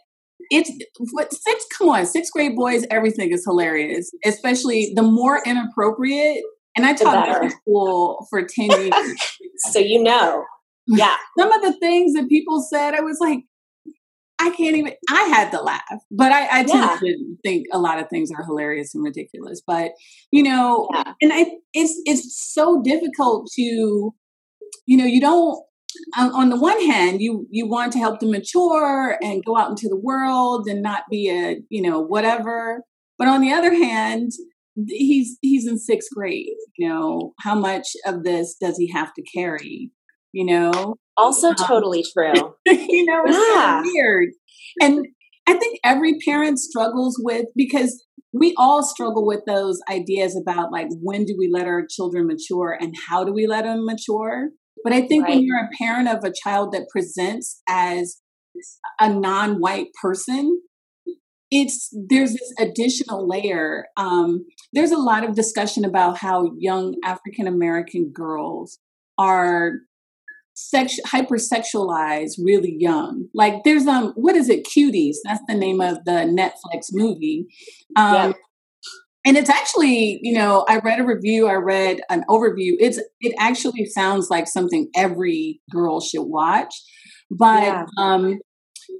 it's 0.51 0.71
what 1.13 1.33
six 1.33 1.65
come 1.77 1.89
on, 1.89 2.07
sixth 2.07 2.33
grade 2.33 2.57
boys, 2.57 2.85
everything 2.91 3.33
is 3.33 3.45
hilarious. 3.45 4.11
Especially 4.25 4.93
the 4.95 5.03
more 5.03 5.43
inappropriate. 5.45 6.43
And 6.77 6.85
I 6.85 6.93
taught 6.93 7.29
middle 7.29 7.51
school 7.51 8.27
for 8.29 8.43
10 8.43 8.71
years. 8.71 8.93
so 9.71 9.79
you 9.79 10.03
know. 10.03 10.45
Yeah. 10.87 11.17
Some 11.39 11.53
of 11.53 11.63
the 11.63 11.73
things 11.81 12.13
that 12.15 12.29
people 12.29 12.63
said, 12.63 12.95
I 12.95 13.01
was 13.01 13.19
like, 13.21 13.41
I 14.47 14.51
can't 14.51 14.77
even. 14.77 14.93
I 15.11 15.23
had 15.23 15.51
to 15.51 15.61
laugh, 15.61 15.83
but 16.11 16.31
I, 16.31 16.61
I 16.61 16.65
tend 16.65 16.83
yeah. 16.83 16.99
to 17.01 17.37
think 17.43 17.67
a 17.73 17.79
lot 17.79 17.99
of 17.99 18.09
things 18.09 18.31
are 18.31 18.45
hilarious 18.45 18.95
and 18.95 19.03
ridiculous. 19.05 19.61
But 19.67 19.93
you 20.31 20.43
know, 20.43 20.89
yeah. 20.95 21.13
and 21.21 21.33
I, 21.33 21.47
it's 21.75 22.01
it's 22.05 22.53
so 22.55 22.81
difficult 22.83 23.49
to, 23.57 23.63
you 23.63 24.97
know, 24.97 25.05
you 25.05 25.21
don't. 25.21 25.63
On, 26.19 26.31
on 26.35 26.51
the 26.51 26.61
one 26.61 26.79
hand, 26.85 27.23
you 27.23 27.47
you 27.51 27.67
want 27.67 27.93
to 27.95 27.99
help 27.99 28.21
them 28.21 28.31
mature 28.31 29.19
and 29.23 29.45
go 29.45 29.57
out 29.57 29.71
into 29.71 29.89
the 29.89 29.97
world 29.97 30.67
and 30.69 30.83
not 30.83 31.05
be 31.11 31.31
a 31.31 31.57
you 31.71 31.83
know 31.83 32.01
whatever. 32.01 32.83
But 33.19 33.29
on 33.29 33.41
the 33.41 33.53
other 33.53 33.73
hand, 33.73 34.33
he's 34.89 35.39
he's 35.41 35.67
in 35.67 35.79
sixth 35.79 36.11
grade. 36.15 36.57
You 36.77 36.89
know, 36.89 37.33
how 37.41 37.55
much 37.55 37.89
of 38.05 38.25
this 38.25 38.57
does 38.61 38.77
he 38.77 38.93
have 38.93 39.15
to 39.15 39.23
carry? 39.23 39.91
You 40.37 40.45
know, 40.45 40.97
also, 41.17 41.49
um, 41.49 41.55
totally 41.55 42.05
true. 42.13 42.35
you 42.67 43.07
know, 43.07 43.23
it's 43.25 43.39
yeah. 43.39 43.83
so 43.83 43.91
weird. 43.91 44.29
And 44.83 45.07
I 45.49 45.55
think 45.55 45.79
every 45.83 46.19
parent 46.27 46.59
struggles 46.59 47.19
with 47.19 47.47
because 47.57 48.05
we 48.35 48.53
all 48.59 48.83
struggle 48.83 49.27
with 49.27 49.41
those 49.47 49.81
ideas 49.91 50.37
about 50.37 50.71
like 50.71 50.89
when 51.01 51.25
do 51.25 51.35
we 51.39 51.49
let 51.51 51.67
our 51.67 51.87
children 51.89 52.27
mature 52.27 52.77
and 52.79 52.95
how 53.09 53.25
do 53.25 53.33
we 53.33 53.47
let 53.47 53.65
them 53.65 53.87
mature. 53.87 54.51
But 54.85 54.93
I 54.93 55.07
think 55.07 55.25
right. 55.25 55.37
when 55.37 55.45
you're 55.47 55.59
a 55.59 55.71
parent 55.79 56.09
of 56.09 56.23
a 56.23 56.35
child 56.45 56.73
that 56.73 56.87
presents 56.91 57.63
as 57.67 58.21
a 59.01 59.09
non-white 59.09 59.87
person, 60.03 60.61
it's 61.51 61.89
there's 62.11 62.33
this 62.33 62.53
additional 62.61 63.27
layer. 63.27 63.87
Um, 63.97 64.45
there's 64.75 64.93
a 64.93 64.99
lot 64.99 65.25
of 65.25 65.35
discussion 65.35 65.87
about 65.87 66.19
how 66.19 66.51
young 66.59 66.97
African 67.07 67.47
American 67.47 68.13
girls 68.13 68.79
are 69.19 69.73
sex 70.57 70.99
hypersexualized 71.07 72.39
really 72.43 72.75
young. 72.79 73.29
Like 73.35 73.63
there's 73.65 73.87
um 73.87 74.13
what 74.17 74.35
is 74.35 74.49
it? 74.49 74.67
Cuties. 74.67 75.17
That's 75.25 75.43
the 75.47 75.55
name 75.55 75.81
of 75.81 75.99
the 76.05 76.25
Netflix 76.27 76.89
movie. 76.93 77.47
Um 77.95 78.15
yeah. 78.15 78.33
and 79.27 79.37
it's 79.37 79.51
actually, 79.51 80.19
you 80.23 80.33
know, 80.33 80.65
I 80.67 80.79
read 80.79 80.99
a 80.99 81.05
review, 81.05 81.47
I 81.47 81.55
read 81.55 82.01
an 82.09 82.25
overview. 82.29 82.73
It's 82.81 82.99
it 83.21 83.35
actually 83.39 83.85
sounds 83.85 84.31
like 84.31 84.49
something 84.49 84.89
every 84.97 85.61
girl 85.71 86.01
should 86.01 86.25
watch. 86.25 86.75
But 87.31 87.63
yeah. 87.63 87.85
um 87.99 88.39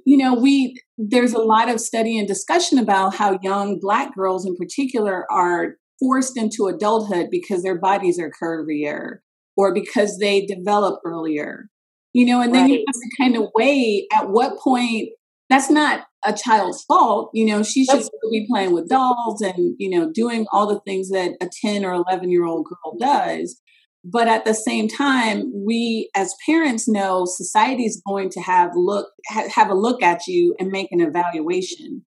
you 0.05 0.17
know, 0.17 0.35
we 0.35 0.79
there's 0.99 1.33
a 1.33 1.41
lot 1.41 1.69
of 1.69 1.79
study 1.79 2.19
and 2.19 2.27
discussion 2.27 2.77
about 2.77 3.15
how 3.15 3.39
young 3.41 3.79
black 3.81 4.13
girls 4.13 4.45
in 4.45 4.55
particular 4.55 5.25
are 5.31 5.77
forced 5.99 6.37
into 6.37 6.67
adulthood 6.67 7.29
because 7.31 7.63
their 7.63 7.79
bodies 7.79 8.19
are 8.19 8.29
curvier 8.29 9.21
or 9.57 9.73
because 9.73 10.17
they 10.19 10.45
develop 10.45 11.01
earlier. 11.03 11.69
You 12.13 12.25
know, 12.25 12.41
and 12.41 12.53
then 12.53 12.63
right. 12.63 12.71
you 12.71 12.85
have 12.87 12.95
to 12.95 13.09
kind 13.19 13.35
of 13.35 13.49
weigh 13.53 14.07
at 14.13 14.29
what 14.29 14.57
point 14.59 15.09
that's 15.49 15.69
not 15.69 16.05
a 16.25 16.33
child's 16.33 16.83
fault. 16.83 17.29
You 17.33 17.45
know, 17.45 17.63
she 17.63 17.85
should 17.85 18.03
still 18.03 18.31
be 18.31 18.47
playing 18.49 18.73
with 18.73 18.89
dolls 18.89 19.41
and, 19.41 19.75
you 19.77 19.89
know, 19.89 20.11
doing 20.11 20.45
all 20.51 20.67
the 20.67 20.81
things 20.81 21.09
that 21.09 21.37
a 21.41 21.49
10 21.63 21.85
or 21.85 21.93
11 21.93 22.31
year 22.31 22.45
old 22.45 22.65
girl 22.65 22.97
does. 22.99 23.61
But 24.03 24.27
at 24.27 24.45
the 24.45 24.53
same 24.53 24.87
time, 24.87 25.51
we 25.53 26.09
as 26.15 26.33
parents 26.45 26.87
know 26.87 27.25
society 27.25 27.85
is 27.85 28.01
going 28.07 28.29
to 28.31 28.41
have 28.41 28.71
look 28.75 29.09
ha- 29.27 29.49
have 29.53 29.69
a 29.69 29.73
look 29.73 30.01
at 30.01 30.27
you 30.27 30.55
and 30.59 30.69
make 30.69 30.91
an 30.91 31.01
evaluation. 31.01 32.05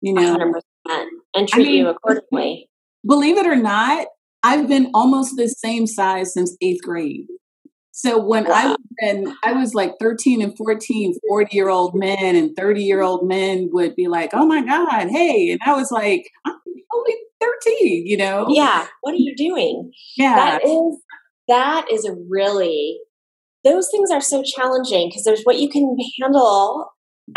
You 0.00 0.14
know, 0.14 0.36
100%, 0.36 1.06
and 1.34 1.48
treat 1.48 1.66
I 1.66 1.70
mean, 1.70 1.78
you 1.78 1.88
accordingly. 1.88 2.68
Believe 3.06 3.36
it 3.36 3.46
or 3.46 3.56
not, 3.56 4.06
I've 4.42 4.68
been 4.68 4.90
almost 4.94 5.36
the 5.36 5.48
same 5.48 5.86
size 5.86 6.34
since 6.34 6.56
eighth 6.60 6.82
grade. 6.82 7.26
So 7.92 8.18
when 8.18 8.44
wow. 8.44 8.54
I 8.54 8.66
was 8.68 8.78
in, 9.00 9.34
I 9.42 9.52
was 9.52 9.74
like 9.74 9.92
13 10.00 10.40
and 10.40 10.56
14, 10.56 11.14
40 11.28 11.56
year 11.56 11.68
old 11.68 11.94
men 11.94 12.36
and 12.36 12.56
30 12.56 12.82
year 12.82 13.02
old 13.02 13.28
men 13.28 13.68
would 13.72 13.94
be 13.94 14.08
like, 14.08 14.30
oh 14.32 14.46
my 14.46 14.64
God, 14.64 15.08
hey. 15.10 15.50
And 15.50 15.60
I 15.66 15.74
was 15.74 15.90
like, 15.90 16.24
I'm 16.46 16.54
only 16.94 17.14
13, 17.40 18.06
you 18.06 18.16
know? 18.16 18.46
Yeah. 18.48 18.86
What 19.02 19.12
are 19.12 19.18
you 19.18 19.34
doing? 19.36 19.90
Yeah. 20.16 20.34
That 20.34 20.64
is, 20.64 21.02
that 21.48 21.86
is 21.92 22.06
a 22.06 22.14
really, 22.28 23.00
those 23.64 23.90
things 23.90 24.10
are 24.10 24.20
so 24.20 24.42
challenging 24.42 25.08
because 25.08 25.24
there's 25.24 25.42
what 25.42 25.58
you 25.58 25.68
can 25.68 25.96
handle 26.22 26.86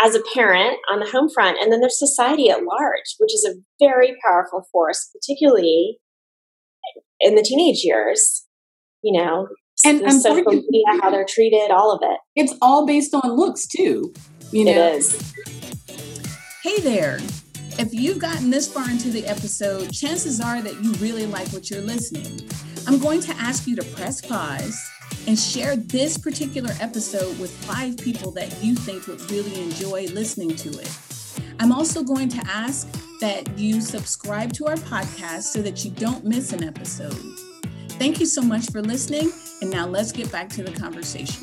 as 0.01 0.15
a 0.15 0.23
parent 0.33 0.77
on 0.91 0.99
the 0.99 1.09
home 1.09 1.29
front, 1.29 1.57
and 1.61 1.71
then 1.71 1.79
there's 1.79 1.99
society 1.99 2.49
at 2.49 2.63
large, 2.63 3.15
which 3.19 3.33
is 3.33 3.45
a 3.47 3.59
very 3.83 4.15
powerful 4.25 4.65
force, 4.71 5.11
particularly 5.13 5.99
in 7.23 7.35
the 7.35 7.41
teenage 7.41 7.83
years, 7.83 8.45
you 9.01 9.19
know, 9.19 9.47
and, 9.85 10.01
and 10.01 10.21
social 10.21 10.51
media, 10.51 10.83
how 11.01 11.09
they're 11.09 11.25
treated, 11.27 11.71
all 11.71 11.91
of 11.91 12.01
it. 12.03 12.19
It's 12.35 12.53
all 12.61 12.85
based 12.85 13.13
on 13.15 13.31
looks 13.31 13.65
too. 13.65 14.13
You 14.51 14.65
know? 14.65 14.71
It 14.71 14.95
is. 14.95 15.33
Hey 16.61 16.79
there. 16.79 17.19
If 17.79 17.91
you've 17.91 18.19
gotten 18.19 18.51
this 18.51 18.71
far 18.71 18.87
into 18.89 19.09
the 19.09 19.25
episode, 19.25 19.91
chances 19.91 20.39
are 20.39 20.61
that 20.61 20.83
you 20.83 20.91
really 20.93 21.25
like 21.25 21.47
what 21.47 21.71
you're 21.71 21.81
listening. 21.81 22.47
I'm 22.85 22.99
going 22.99 23.21
to 23.21 23.31
ask 23.37 23.65
you 23.65 23.75
to 23.77 23.83
press 23.83 24.21
pause 24.21 24.79
and 25.25 25.39
share 25.39 25.75
this 25.75 26.17
particular 26.17 26.71
episode 26.79 27.39
with 27.39 27.51
five 27.65 27.97
people 27.97 28.31
that 28.31 28.63
you 28.63 28.75
think 28.75 29.07
would 29.07 29.31
really 29.31 29.59
enjoy 29.61 30.05
listening 30.07 30.55
to 30.57 30.69
it. 30.69 31.12
I'm 31.59 31.71
also 31.71 32.03
going 32.03 32.29
to 32.29 32.41
ask 32.47 32.87
that 33.19 33.57
you 33.57 33.81
subscribe 33.81 34.53
to 34.53 34.67
our 34.67 34.75
podcast 34.75 35.43
so 35.43 35.61
that 35.61 35.85
you 35.85 35.91
don't 35.91 36.25
miss 36.25 36.51
an 36.53 36.63
episode. 36.63 37.13
Thank 37.91 38.19
you 38.19 38.25
so 38.25 38.41
much 38.41 38.69
for 38.71 38.81
listening, 38.81 39.31
and 39.61 39.69
now 39.71 39.85
let's 39.87 40.11
get 40.11 40.31
back 40.31 40.49
to 40.49 40.63
the 40.63 40.71
conversation. 40.71 41.41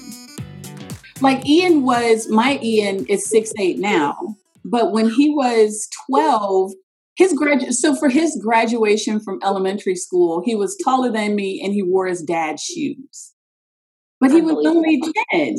like 1.20 1.46
Ian 1.46 1.82
was 1.84 2.28
my 2.28 2.58
Ian 2.62 3.06
is 3.06 3.28
six 3.28 3.52
eight 3.58 3.78
now, 3.78 4.36
but 4.64 4.92
when 4.92 5.08
he 5.08 5.30
was 5.30 5.88
twelve, 6.06 6.72
his 7.16 7.32
grad 7.32 7.72
so 7.74 7.94
for 7.94 8.08
his 8.08 8.38
graduation 8.42 9.20
from 9.20 9.38
elementary 9.42 9.94
school, 9.96 10.42
he 10.44 10.54
was 10.54 10.76
taller 10.84 11.10
than 11.10 11.34
me 11.34 11.60
and 11.62 11.72
he 11.72 11.82
wore 11.82 12.06
his 12.06 12.22
dad's 12.22 12.62
shoes. 12.62 13.32
But 14.20 14.32
he 14.32 14.42
was 14.42 14.66
only 14.66 15.00
ten. 15.32 15.56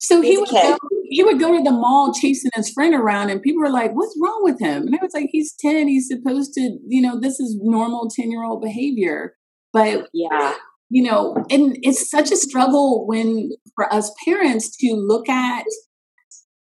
So 0.00 0.20
he 0.20 0.38
would 0.38 0.48
go, 0.48 0.78
he 1.10 1.22
would 1.24 1.40
go 1.40 1.56
to 1.56 1.62
the 1.62 1.72
mall 1.72 2.12
chasing 2.14 2.50
his 2.54 2.70
friend 2.70 2.94
around, 2.94 3.30
and 3.30 3.42
people 3.42 3.62
were 3.62 3.70
like, 3.70 3.92
"What's 3.94 4.16
wrong 4.22 4.40
with 4.42 4.60
him?" 4.60 4.82
And 4.86 4.94
I 4.94 4.98
was 5.02 5.12
like, 5.14 5.28
"He's 5.32 5.54
ten. 5.58 5.88
He's 5.88 6.08
supposed 6.08 6.52
to, 6.54 6.78
you 6.86 7.02
know, 7.02 7.18
this 7.20 7.40
is 7.40 7.58
normal 7.62 8.08
ten 8.08 8.30
year 8.30 8.44
old 8.44 8.62
behavior." 8.62 9.34
But 9.72 10.08
yeah, 10.12 10.54
you 10.90 11.02
know, 11.02 11.36
and 11.50 11.76
it's 11.82 12.08
such 12.10 12.30
a 12.30 12.36
struggle 12.36 13.06
when 13.06 13.50
for 13.74 13.92
us 13.92 14.12
parents 14.24 14.76
to 14.78 14.94
look 14.94 15.28
at 15.28 15.64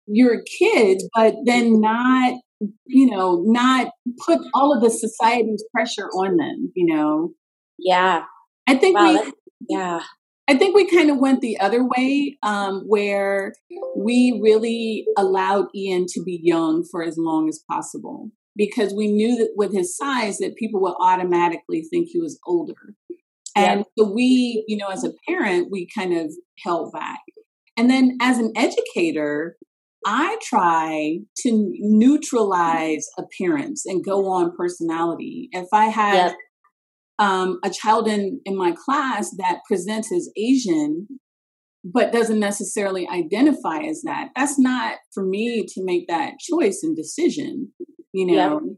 your 0.08 0.42
kids, 0.60 1.08
but 1.16 1.36
then 1.46 1.80
not, 1.80 2.34
you 2.88 3.10
know, 3.10 3.44
not 3.46 3.92
put 4.26 4.40
all 4.54 4.76
of 4.76 4.82
the 4.82 4.90
society's 4.90 5.64
pressure 5.74 6.08
on 6.08 6.38
them. 6.38 6.72
You 6.76 6.96
know. 6.96 7.32
Yeah. 7.78 8.24
I 8.68 8.76
think 8.76 8.98
wow, 8.98 9.14
we. 9.24 9.34
Yeah. 9.70 10.02
I 10.50 10.58
think 10.58 10.76
we 10.76 10.90
kind 10.90 11.12
of 11.12 11.20
went 11.20 11.42
the 11.42 11.60
other 11.60 11.86
way, 11.86 12.36
um, 12.42 12.82
where 12.88 13.54
we 13.96 14.40
really 14.42 15.06
allowed 15.16 15.68
Ian 15.76 16.08
to 16.10 16.24
be 16.24 16.40
young 16.42 16.84
for 16.90 17.04
as 17.04 17.20
long 17.20 17.48
as 17.48 17.64
possible 17.70 18.32
because 18.56 18.92
we 18.92 19.12
knew 19.12 19.38
that 19.38 19.52
with 19.56 19.72
his 19.72 19.96
size 19.96 20.40
that 20.40 20.56
people 20.56 20.82
would 20.82 20.96
automatically 21.00 21.84
think 21.84 22.08
he 22.10 22.20
was 22.20 22.40
older. 22.48 22.96
And 23.56 23.82
yeah. 23.82 24.04
so 24.04 24.12
we, 24.12 24.66
you 24.68 24.76
know, 24.76 24.88
as 24.88 25.04
a 25.04 25.14
parent, 25.28 25.68
we 25.70 25.88
kind 25.96 26.18
of 26.18 26.34
held 26.64 26.94
back. 26.94 27.20
And 27.78 27.88
then 27.88 28.18
as 28.20 28.40
an 28.40 28.52
educator, 28.56 29.56
I 30.04 30.38
try 30.42 31.20
to 31.44 31.74
neutralize 31.78 33.08
appearance 33.20 33.86
and 33.86 34.04
go 34.04 34.28
on 34.28 34.56
personality. 34.58 35.50
If 35.52 35.68
I 35.74 35.86
have 35.86 36.34
um, 37.20 37.60
a 37.64 37.70
child 37.70 38.08
in 38.08 38.40
in 38.46 38.58
my 38.58 38.74
class 38.86 39.30
that 39.38 39.60
presents 39.68 40.12
as 40.12 40.30
Asian, 40.38 41.08
but 41.84 42.14
doesn't 42.14 42.40
necessarily 42.40 43.08
identify 43.08 43.80
as 43.80 44.02
that. 44.06 44.30
That's 44.36 44.58
not 44.58 44.98
for 45.14 45.24
me 45.24 45.66
to 45.68 45.84
make 45.84 46.08
that 46.08 46.34
choice 46.40 46.80
and 46.82 46.96
decision. 46.96 47.74
You 48.14 48.26
know, 48.26 48.62
yep. 48.64 48.78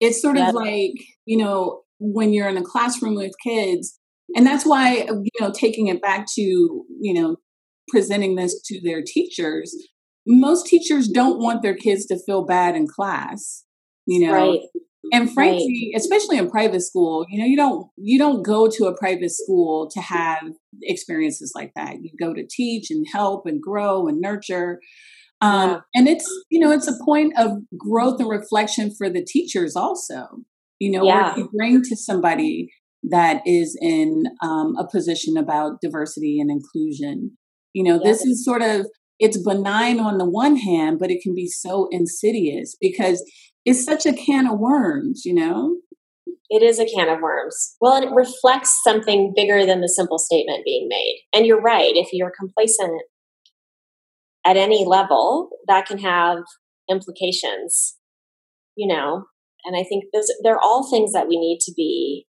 it's 0.00 0.22
sort 0.22 0.36
yep. 0.36 0.50
of 0.50 0.54
like 0.54 0.94
you 1.24 1.38
know 1.38 1.80
when 1.98 2.32
you're 2.32 2.48
in 2.48 2.58
a 2.58 2.62
classroom 2.62 3.14
with 3.14 3.32
kids, 3.42 3.98
and 4.36 4.46
that's 4.46 4.66
why 4.66 5.06
you 5.08 5.30
know 5.40 5.50
taking 5.50 5.88
it 5.88 6.02
back 6.02 6.26
to 6.34 6.42
you 6.42 7.14
know 7.14 7.36
presenting 7.88 8.36
this 8.36 8.60
to 8.66 8.80
their 8.82 9.02
teachers. 9.02 9.74
Most 10.24 10.66
teachers 10.66 11.08
don't 11.08 11.40
want 11.40 11.62
their 11.62 11.74
kids 11.74 12.06
to 12.06 12.18
feel 12.24 12.44
bad 12.44 12.76
in 12.76 12.86
class. 12.86 13.64
You 14.06 14.26
know, 14.26 14.32
right. 14.32 14.60
And 15.10 15.32
frankly, 15.32 15.90
right. 15.92 16.00
especially 16.00 16.38
in 16.38 16.50
private 16.50 16.82
school, 16.82 17.26
you 17.28 17.40
know, 17.40 17.46
you 17.46 17.56
don't 17.56 17.88
you 17.96 18.18
don't 18.18 18.42
go 18.42 18.68
to 18.68 18.86
a 18.86 18.96
private 18.96 19.32
school 19.32 19.90
to 19.90 20.00
have 20.00 20.42
experiences 20.82 21.52
like 21.56 21.72
that. 21.74 21.96
You 22.02 22.10
go 22.20 22.32
to 22.32 22.46
teach 22.48 22.90
and 22.90 23.04
help 23.12 23.46
and 23.46 23.60
grow 23.60 24.06
and 24.06 24.20
nurture. 24.20 24.78
Um, 25.40 25.70
yeah. 25.70 25.80
And 25.96 26.08
it's 26.08 26.26
you 26.50 26.60
know 26.60 26.70
it's 26.70 26.86
a 26.86 27.04
point 27.04 27.32
of 27.36 27.58
growth 27.76 28.20
and 28.20 28.28
reflection 28.28 28.94
for 28.96 29.10
the 29.10 29.24
teachers 29.24 29.74
also. 29.74 30.26
You 30.78 30.92
know, 30.92 31.04
yeah. 31.04 31.36
you 31.36 31.48
bring 31.56 31.82
to 31.82 31.96
somebody 31.96 32.68
that 33.04 33.42
is 33.44 33.76
in 33.80 34.24
um, 34.42 34.76
a 34.78 34.86
position 34.88 35.36
about 35.36 35.80
diversity 35.80 36.38
and 36.40 36.50
inclusion. 36.50 37.36
You 37.72 37.84
know, 37.84 38.00
yeah. 38.02 38.10
this 38.10 38.22
is 38.22 38.44
sort 38.44 38.62
of 38.62 38.86
it's 39.18 39.40
benign 39.42 40.00
on 40.00 40.18
the 40.18 40.28
one 40.28 40.56
hand, 40.56 40.98
but 40.98 41.10
it 41.10 41.22
can 41.22 41.34
be 41.34 41.46
so 41.46 41.88
insidious 41.90 42.76
because 42.80 43.22
it's 43.64 43.84
such 43.84 44.06
a 44.06 44.12
can 44.12 44.46
of 44.46 44.58
worms, 44.58 45.22
you 45.24 45.34
know? 45.34 45.76
It 46.48 46.62
is 46.62 46.78
a 46.78 46.86
can 46.86 47.08
of 47.08 47.20
worms. 47.20 47.76
Well, 47.80 48.02
it 48.02 48.10
reflects 48.12 48.80
something 48.84 49.32
bigger 49.34 49.64
than 49.64 49.80
the 49.80 49.88
simple 49.88 50.18
statement 50.18 50.64
being 50.64 50.86
made. 50.88 51.22
And 51.34 51.46
you're 51.46 51.60
right. 51.60 51.92
If 51.94 52.08
you're 52.12 52.32
complacent 52.38 53.02
at 54.44 54.56
any 54.56 54.84
level, 54.84 55.50
that 55.66 55.86
can 55.86 55.98
have 55.98 56.38
implications, 56.90 57.96
you 58.76 58.86
know? 58.86 59.24
And 59.64 59.76
I 59.76 59.84
think 59.84 60.04
those, 60.12 60.26
they're 60.42 60.58
all 60.58 60.90
things 60.90 61.12
that 61.12 61.28
we 61.28 61.38
need 61.38 61.60
to 61.60 61.72
be 61.74 62.26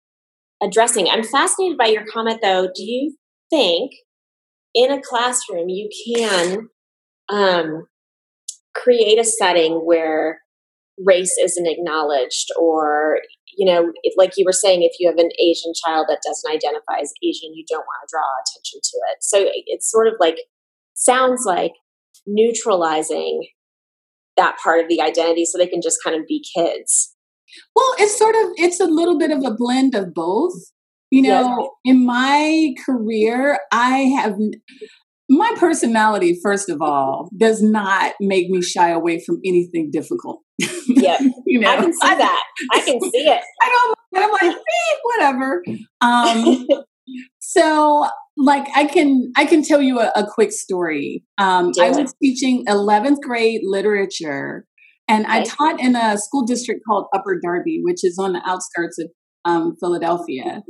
addressing. 0.62 1.08
I'm 1.08 1.24
fascinated 1.24 1.78
by 1.78 1.88
your 1.88 2.04
comment, 2.12 2.40
though. 2.42 2.68
Do 2.74 2.84
you 2.84 3.16
think 3.50 3.92
in 4.74 4.92
a 4.92 5.02
classroom 5.02 5.70
you 5.70 5.90
can 6.16 6.70
um, 7.30 7.88
create 8.76 9.20
a 9.20 9.24
setting 9.24 9.76
where 9.86 10.40
race 11.06 11.36
isn't 11.42 11.68
acknowledged 11.68 12.50
or 12.58 13.20
you 13.58 13.66
know 13.66 13.92
like 14.18 14.34
you 14.38 14.46
were 14.46 14.54
saying 14.54 14.84
if 14.84 14.94
you 15.00 15.10
have 15.10 15.18
an 15.18 15.30
asian 15.40 15.72
child 15.86 16.06
that 16.10 16.22
doesn't 16.26 16.52
identify 16.52 17.00
as 17.02 17.14
asian 17.24 17.54
you 17.54 17.64
don't 17.70 17.86
want 17.86 18.02
to 18.04 18.12
draw 18.12 18.22
attention 18.42 18.80
to 18.84 18.98
it 19.12 19.18
so 19.22 19.50
it's 19.66 19.90
sort 19.90 20.08
of 20.08 20.14
like 20.20 20.38
sounds 20.94 21.44
like 21.46 21.74
neutralizing 22.28 23.48
that 24.36 24.58
part 24.62 24.82
of 24.82 24.90
the 24.90 25.02
identity 25.02 25.46
so 25.46 25.58
they 25.58 25.68
can 25.68 25.82
just 25.82 26.00
kind 26.04 26.20
of 26.20 26.28
be 26.28 26.44
kids 26.56 27.16
well 27.76 27.94
it's 27.98 28.18
sort 28.18 28.36
of 28.36 28.52
it's 28.56 28.80
a 28.80 28.86
little 28.86 29.18
bit 29.18 29.32
of 29.32 29.44
a 29.46 29.56
blend 29.56 29.96
of 29.96 30.14
both 30.14 30.54
you 31.10 31.22
know 31.22 31.58
yes. 31.86 31.96
in 31.96 32.06
my 32.06 32.74
career 32.86 33.60
i 33.72 34.00
have 34.22 34.36
my 35.30 35.54
personality, 35.58 36.40
first 36.42 36.70
of 36.70 36.82
all, 36.82 37.30
does 37.38 37.62
not 37.62 38.16
make 38.20 38.50
me 38.50 38.64
shy 38.64 38.90
away 38.90 39.24
from 39.24 39.40
anything 39.46 39.92
difficult. 39.92 40.42
Yeah, 40.88 41.18
you 41.46 41.60
know, 41.60 41.70
I 41.70 41.76
can 41.78 41.94
see 41.94 42.00
that. 42.08 42.44
I 42.72 42.80
can 42.80 43.00
see 43.00 43.10
it. 43.14 43.42
I 43.62 43.70
don't. 43.70 44.24
I'm 44.24 44.32
like, 44.32 44.56
eh, 44.56 44.96
whatever. 45.04 45.64
Um, 46.02 46.68
so, 47.40 48.08
like, 48.38 48.68
I 48.76 48.86
can 48.86 49.32
I 49.38 49.46
can 49.46 49.64
tell 49.64 49.82
you 49.82 50.00
a, 50.00 50.12
a 50.16 50.26
quick 50.28 50.52
story. 50.52 51.24
Um, 51.38 51.72
I 51.80 51.90
was 51.90 52.14
teaching 52.22 52.66
11th 52.68 53.22
grade 53.22 53.62
literature, 53.64 54.66
and. 55.08 55.26
I 55.28 55.44
taught 55.44 55.80
in 55.80 55.96
a 55.96 56.18
school 56.18 56.46
district 56.46 56.82
called 56.88 57.08
Upper 57.16 57.40
Darby, 57.42 57.80
which 57.84 58.04
is 58.04 58.18
on 58.20 58.34
the 58.34 58.42
outskirts 58.46 59.00
of 59.00 59.10
um, 59.46 59.76
Philadelphia. 59.80 60.62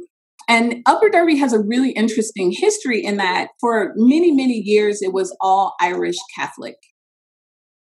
And 0.48 0.82
Upper 0.88 1.10
Darby 1.10 1.38
has 1.38 1.54
a 1.54 1.60
really 1.60 1.92
interesting 1.92 2.52
history 2.52 3.06
in 3.06 3.18
that 3.18 3.50
for 3.60 3.94
many, 3.96 4.32
many 4.32 4.56
years 4.66 5.00
it 5.02 5.14
was 5.14 5.36
all 5.40 5.76
Irish 5.80 6.16
Catholic. 6.36 6.76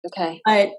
Okay. 0.07 0.41
But 0.45 0.73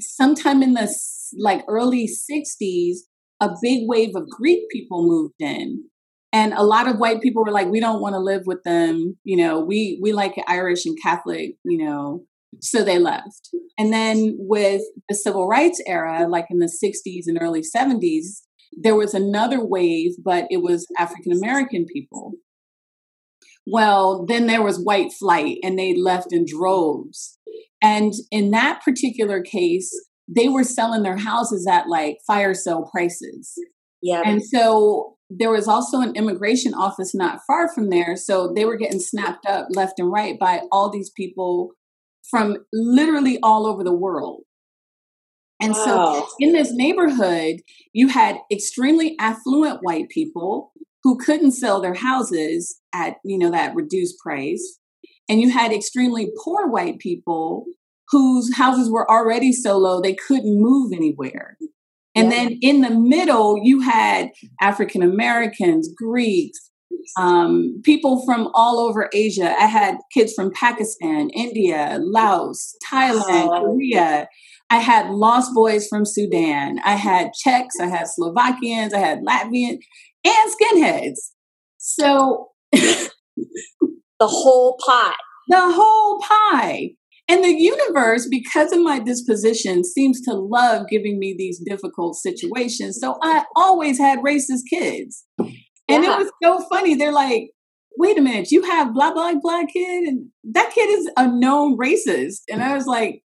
sometime 0.00 0.62
in 0.62 0.74
the 0.74 0.92
like 1.38 1.64
early 1.68 2.08
60s, 2.08 2.96
a 3.40 3.50
big 3.62 3.82
wave 3.86 4.14
of 4.14 4.28
Greek 4.28 4.68
people 4.70 5.06
moved 5.06 5.40
in. 5.40 5.84
And 6.32 6.52
a 6.52 6.62
lot 6.62 6.88
of 6.88 6.98
white 6.98 7.22
people 7.22 7.42
were 7.42 7.52
like, 7.52 7.68
we 7.68 7.80
don't 7.80 8.02
want 8.02 8.14
to 8.14 8.18
live 8.18 8.42
with 8.44 8.62
them. 8.62 9.16
You 9.24 9.36
know, 9.38 9.60
we 9.60 9.98
we 10.02 10.12
like 10.12 10.34
Irish 10.46 10.84
and 10.84 10.96
Catholic, 11.02 11.54
you 11.64 11.84
know, 11.84 12.24
so 12.60 12.84
they 12.84 12.98
left. 12.98 13.48
And 13.78 13.92
then 13.92 14.36
with 14.38 14.82
the 15.08 15.14
civil 15.14 15.46
rights 15.46 15.80
era, 15.86 16.26
like 16.28 16.46
in 16.50 16.58
the 16.58 16.66
60s 16.66 17.24
and 17.26 17.38
early 17.40 17.62
70s, 17.62 18.42
there 18.72 18.94
was 18.94 19.14
another 19.14 19.64
wave, 19.64 20.12
but 20.22 20.46
it 20.50 20.62
was 20.62 20.86
African 20.98 21.32
American 21.32 21.86
people. 21.86 22.34
Well, 23.66 24.24
then 24.26 24.46
there 24.46 24.62
was 24.62 24.82
white 24.82 25.12
flight 25.12 25.58
and 25.62 25.78
they 25.78 25.94
left 25.94 26.32
in 26.32 26.46
droves. 26.46 27.37
And 27.82 28.12
in 28.30 28.50
that 28.50 28.82
particular 28.84 29.42
case, 29.42 29.92
they 30.28 30.48
were 30.48 30.64
selling 30.64 31.02
their 31.02 31.16
houses 31.16 31.66
at 31.66 31.88
like 31.88 32.18
fire 32.26 32.54
sale 32.54 32.88
prices. 32.90 33.54
Yeah. 34.02 34.22
And 34.24 34.42
so 34.44 35.16
there 35.30 35.50
was 35.50 35.68
also 35.68 36.00
an 36.00 36.14
immigration 36.16 36.74
office 36.74 37.14
not 37.14 37.40
far 37.46 37.72
from 37.72 37.90
there. 37.90 38.16
So 38.16 38.52
they 38.54 38.64
were 38.64 38.76
getting 38.76 39.00
snapped 39.00 39.46
up 39.46 39.68
left 39.70 39.98
and 39.98 40.10
right 40.10 40.38
by 40.38 40.62
all 40.70 40.90
these 40.90 41.10
people 41.10 41.72
from 42.30 42.58
literally 42.72 43.38
all 43.42 43.66
over 43.66 43.82
the 43.82 43.94
world. 43.94 44.42
And 45.60 45.72
wow. 45.72 45.84
so 45.84 46.26
in 46.38 46.52
this 46.52 46.72
neighborhood, 46.72 47.56
you 47.92 48.08
had 48.08 48.38
extremely 48.52 49.16
affluent 49.18 49.80
white 49.82 50.08
people 50.08 50.72
who 51.02 51.18
couldn't 51.18 51.52
sell 51.52 51.80
their 51.80 51.94
houses 51.94 52.80
at, 52.94 53.16
you 53.24 53.38
know, 53.38 53.50
that 53.50 53.74
reduced 53.74 54.18
price. 54.18 54.78
And 55.28 55.40
you 55.40 55.50
had 55.50 55.72
extremely 55.72 56.30
poor 56.42 56.66
white 56.66 56.98
people 56.98 57.66
whose 58.10 58.56
houses 58.56 58.90
were 58.90 59.10
already 59.10 59.52
so 59.52 59.76
low 59.76 60.00
they 60.00 60.14
couldn't 60.14 60.60
move 60.60 60.92
anywhere. 60.92 61.58
And 62.14 62.30
yeah. 62.30 62.36
then 62.36 62.58
in 62.62 62.80
the 62.80 62.90
middle, 62.90 63.60
you 63.62 63.80
had 63.80 64.30
African 64.60 65.02
Americans, 65.02 65.92
Greeks, 65.96 66.70
um, 67.16 67.80
people 67.84 68.24
from 68.24 68.48
all 68.54 68.80
over 68.80 69.08
Asia. 69.12 69.54
I 69.58 69.66
had 69.66 69.98
kids 70.12 70.32
from 70.34 70.52
Pakistan, 70.52 71.30
India, 71.30 71.98
Laos, 72.00 72.76
Thailand, 72.90 73.48
oh. 73.48 73.60
Korea. 73.60 74.28
I 74.70 74.78
had 74.78 75.10
lost 75.10 75.54
boys 75.54 75.86
from 75.88 76.04
Sudan. 76.04 76.78
I 76.84 76.94
had 76.94 77.32
Czechs. 77.32 77.74
I 77.80 77.86
had 77.86 78.08
Slovakians. 78.08 78.92
I 78.92 78.98
had 78.98 79.20
Latvian 79.20 79.78
and 80.24 80.52
skinheads. 80.52 81.32
So 81.78 82.48
the 84.18 84.26
whole 84.26 84.78
pie. 84.84 85.14
the 85.48 85.60
whole 85.60 86.20
pie. 86.20 86.90
And 87.30 87.44
the 87.44 87.54
universe, 87.60 88.26
because 88.30 88.72
of 88.72 88.80
my 88.80 88.98
disposition, 89.00 89.84
seems 89.84 90.22
to 90.22 90.32
love 90.32 90.86
giving 90.88 91.18
me 91.18 91.34
these 91.36 91.60
difficult 91.64 92.16
situations. 92.16 92.98
So 92.98 93.18
I 93.22 93.44
always 93.54 93.98
had 93.98 94.20
racist 94.20 94.62
kids. 94.70 95.24
And 95.38 96.04
yeah. 96.04 96.14
it 96.14 96.18
was 96.18 96.30
so 96.42 96.66
funny. 96.70 96.94
They're 96.94 97.12
like, 97.12 97.50
wait 97.98 98.16
a 98.16 98.22
minute, 98.22 98.50
you 98.50 98.62
have 98.62 98.94
blah, 98.94 99.12
blah, 99.12 99.34
blah 99.42 99.64
kid? 99.70 100.08
And 100.08 100.28
that 100.52 100.72
kid 100.74 100.88
is 100.88 101.10
a 101.18 101.26
known 101.28 101.76
racist. 101.76 102.42
And 102.50 102.62
I 102.62 102.74
was 102.74 102.86
like, 102.86 103.22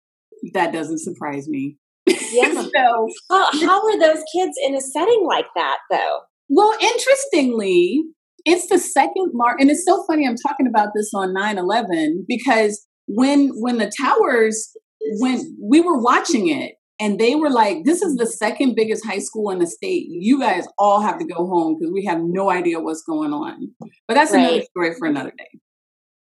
that 0.54 0.72
doesn't 0.72 1.00
surprise 1.00 1.48
me. 1.50 1.78
Yeah. 2.32 2.54
so, 2.54 3.08
how, 3.30 3.60
how 3.60 3.88
are 3.88 4.00
those 4.00 4.24
kids 4.36 4.54
in 4.64 4.76
a 4.76 4.82
setting 4.82 5.26
like 5.28 5.48
that, 5.56 5.78
though? 5.92 6.20
Well, 6.48 6.74
interestingly, 6.80 8.04
it's 8.46 8.68
the 8.68 8.78
second 8.78 9.32
mark, 9.34 9.60
and 9.60 9.70
it's 9.70 9.86
so 9.86 10.04
funny. 10.08 10.28
I'm 10.28 10.36
talking 10.36 10.68
about 10.68 10.90
this 10.96 11.12
on 11.14 11.34
9/11 11.34 12.26
because 12.28 12.86
when 13.08 13.50
when 13.56 13.78
the 13.78 13.92
towers 14.00 14.72
when 15.20 15.58
we 15.62 15.82
were 15.82 15.98
watching 15.98 16.50
it 16.50 16.76
and 17.00 17.20
they 17.20 17.36
were 17.36 17.50
like, 17.50 17.86
"This 17.86 18.02
is 18.02 18.16
the 18.16 18.26
second 18.26 18.76
biggest 18.76 19.06
high 19.06 19.20
school 19.20 19.50
in 19.50 19.60
the 19.60 19.68
state. 19.68 20.08
You 20.10 20.40
guys 20.40 20.68
all 20.78 21.02
have 21.02 21.18
to 21.20 21.26
go 21.26 21.48
home 21.48 21.78
because 21.80 21.94
we 21.94 22.06
have 22.06 22.20
no 22.22 22.50
idea 22.52 22.80
what's 22.80 23.04
going 23.04 23.34
on." 23.34 23.74
But 24.08 24.16
that's 24.16 24.32
right. 24.32 24.40
another 24.40 24.62
story 24.64 24.94
for 24.98 25.08
another 25.08 25.34
day. 25.38 25.60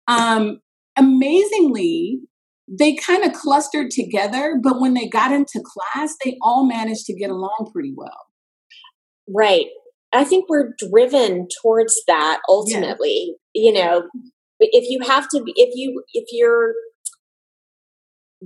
Um, 0.06 0.60
amazingly, 0.96 2.20
they 2.68 2.94
kind 2.94 3.24
of 3.24 3.32
clustered 3.32 3.90
together, 3.90 4.58
but 4.62 4.80
when 4.80 4.94
they 4.94 5.08
got 5.08 5.32
into 5.32 5.62
class, 5.64 6.14
they 6.24 6.36
all 6.42 6.66
managed 6.66 7.06
to 7.06 7.14
get 7.14 7.30
along 7.30 7.70
pretty 7.72 7.92
well. 7.96 8.26
Right. 9.28 9.66
I 10.12 10.24
think 10.24 10.46
we're 10.48 10.74
driven 10.78 11.48
towards 11.62 12.00
that 12.06 12.40
ultimately. 12.48 13.36
Yeah. 13.54 13.62
You 13.62 13.72
know, 13.72 14.02
if 14.60 14.88
you 14.88 15.00
have 15.06 15.28
to 15.34 15.42
be, 15.42 15.52
if 15.56 15.74
you, 15.74 16.02
if 16.12 16.26
you're 16.32 16.74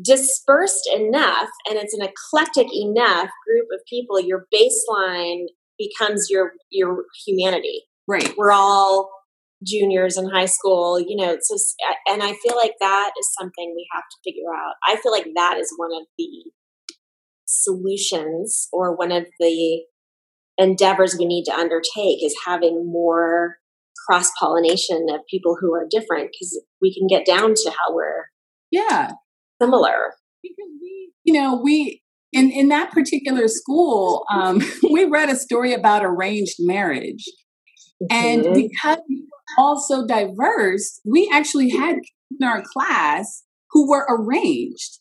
dispersed 0.02 0.88
enough 0.94 1.48
and 1.68 1.78
it's 1.78 1.94
an 1.94 2.02
eclectic 2.02 2.68
enough 2.72 3.30
group 3.46 3.66
of 3.72 3.80
people, 3.88 4.20
your 4.20 4.46
baseline 4.52 5.44
becomes 5.78 6.26
your, 6.30 6.52
your 6.70 7.04
humanity. 7.26 7.82
Right. 8.08 8.34
We're 8.36 8.52
all 8.52 9.10
juniors 9.64 10.16
in 10.16 10.28
high 10.28 10.46
school, 10.46 10.98
you 10.98 11.14
know, 11.14 11.32
it's 11.32 11.48
just, 11.48 11.76
and 12.08 12.22
I 12.22 12.32
feel 12.32 12.56
like 12.56 12.72
that 12.80 13.12
is 13.18 13.30
something 13.38 13.72
we 13.76 13.86
have 13.94 14.02
to 14.02 14.16
figure 14.24 14.52
out. 14.52 14.74
I 14.88 14.96
feel 15.00 15.12
like 15.12 15.28
that 15.36 15.56
is 15.58 15.72
one 15.76 15.92
of 15.92 16.06
the 16.18 16.50
solutions 17.44 18.68
or 18.72 18.96
one 18.96 19.12
of 19.12 19.26
the 19.38 19.82
endeavors 20.58 21.16
we 21.18 21.26
need 21.26 21.44
to 21.44 21.54
undertake 21.54 22.24
is 22.24 22.34
having 22.46 22.90
more 22.90 23.56
cross 24.06 24.30
pollination 24.38 25.06
of 25.10 25.20
people 25.30 25.56
who 25.60 25.74
are 25.74 25.86
different 25.88 26.30
because 26.32 26.62
we 26.80 26.94
can 26.94 27.06
get 27.06 27.26
down 27.26 27.54
to 27.54 27.70
how 27.70 27.94
we're 27.94 28.26
yeah. 28.70 29.12
similar. 29.60 30.14
Because 30.42 30.70
we 30.80 31.12
you 31.24 31.34
know 31.34 31.60
we 31.62 32.02
in 32.32 32.50
in 32.50 32.68
that 32.68 32.90
particular 32.90 33.48
school 33.48 34.24
um, 34.32 34.60
we 34.90 35.04
read 35.04 35.28
a 35.28 35.36
story 35.36 35.72
about 35.72 36.04
arranged 36.04 36.56
marriage. 36.58 37.24
And 38.10 38.42
mm-hmm. 38.42 38.54
because 38.54 38.98
we 39.08 39.22
were 39.22 39.62
all 39.62 39.78
so 39.78 40.04
diverse 40.04 41.00
we 41.04 41.30
actually 41.32 41.70
had 41.70 41.96
in 42.40 42.46
our 42.46 42.62
class 42.62 43.44
who 43.70 43.88
were 43.88 44.06
arranged 44.08 44.98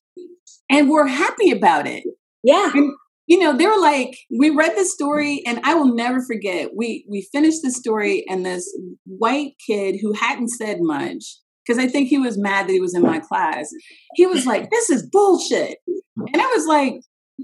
and 0.69 0.89
we're 0.89 1.07
happy 1.07 1.51
about 1.51 1.87
it. 1.87 2.03
Yeah. 2.43 2.71
And 2.73 2.93
you 3.31 3.39
know, 3.39 3.55
they 3.55 3.65
were 3.65 3.79
like, 3.79 4.17
we 4.37 4.49
read 4.49 4.73
the 4.75 4.83
story, 4.83 5.41
and 5.47 5.61
I 5.63 5.73
will 5.73 5.95
never 5.95 6.19
forget. 6.21 6.71
We 6.75 7.05
we 7.09 7.29
finished 7.31 7.61
the 7.63 7.71
story, 7.71 8.25
and 8.27 8.45
this 8.45 8.77
white 9.05 9.53
kid 9.65 9.99
who 10.01 10.11
hadn't 10.11 10.49
said 10.49 10.79
much 10.81 11.37
because 11.65 11.81
I 11.81 11.87
think 11.87 12.09
he 12.09 12.17
was 12.17 12.37
mad 12.37 12.67
that 12.67 12.73
he 12.73 12.81
was 12.81 12.93
in 12.93 13.03
my 13.03 13.19
class. 13.19 13.69
He 14.15 14.25
was 14.25 14.45
like, 14.45 14.69
"This 14.69 14.89
is 14.89 15.07
bullshit," 15.09 15.77
and 15.87 16.41
I 16.41 16.45
was 16.47 16.67
like, 16.67 16.95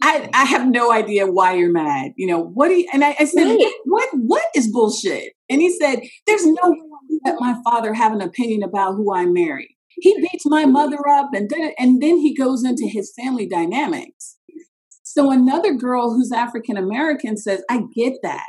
"I 0.02 0.30
I 0.34 0.44
have 0.44 0.68
no 0.68 0.92
idea 0.92 1.26
why 1.26 1.54
you're 1.54 1.72
mad. 1.72 2.12
You 2.18 2.28
know 2.28 2.42
what 2.42 2.68
do 2.68 2.74
you?" 2.74 2.88
And 2.92 3.06
I, 3.06 3.16
I 3.18 3.24
said, 3.24 3.46
right. 3.46 3.74
"What 3.86 4.10
what 4.14 4.46
is 4.58 4.70
bullshit?" 4.70 5.36
And 5.50 5.62
he 5.62 5.72
said, 5.72 6.02
"There's 6.26 6.46
no 6.46 6.70
way 6.70 7.20
let 7.24 7.40
my 7.40 7.56
father 7.64 7.94
have 7.94 8.12
an 8.12 8.22
opinion 8.22 8.62
about 8.62 8.96
who 8.96 9.16
I 9.16 9.26
marry. 9.26 9.78
He 10.02 10.20
beats 10.20 10.46
my 10.46 10.66
mother 10.66 11.00
up, 11.08 11.30
and 11.34 11.50
then 11.50 11.72
and 11.80 12.02
then 12.02 12.18
he 12.18 12.36
goes 12.36 12.66
into 12.66 12.90
his 12.92 13.14
family 13.18 13.48
dynamics." 13.48 14.37
So 15.18 15.32
another 15.32 15.74
girl 15.74 16.14
who's 16.14 16.32
African 16.32 16.78
American 16.78 17.38
says, 17.38 17.64
I 17.72 17.82
get 17.96 18.14
that. 18.22 18.46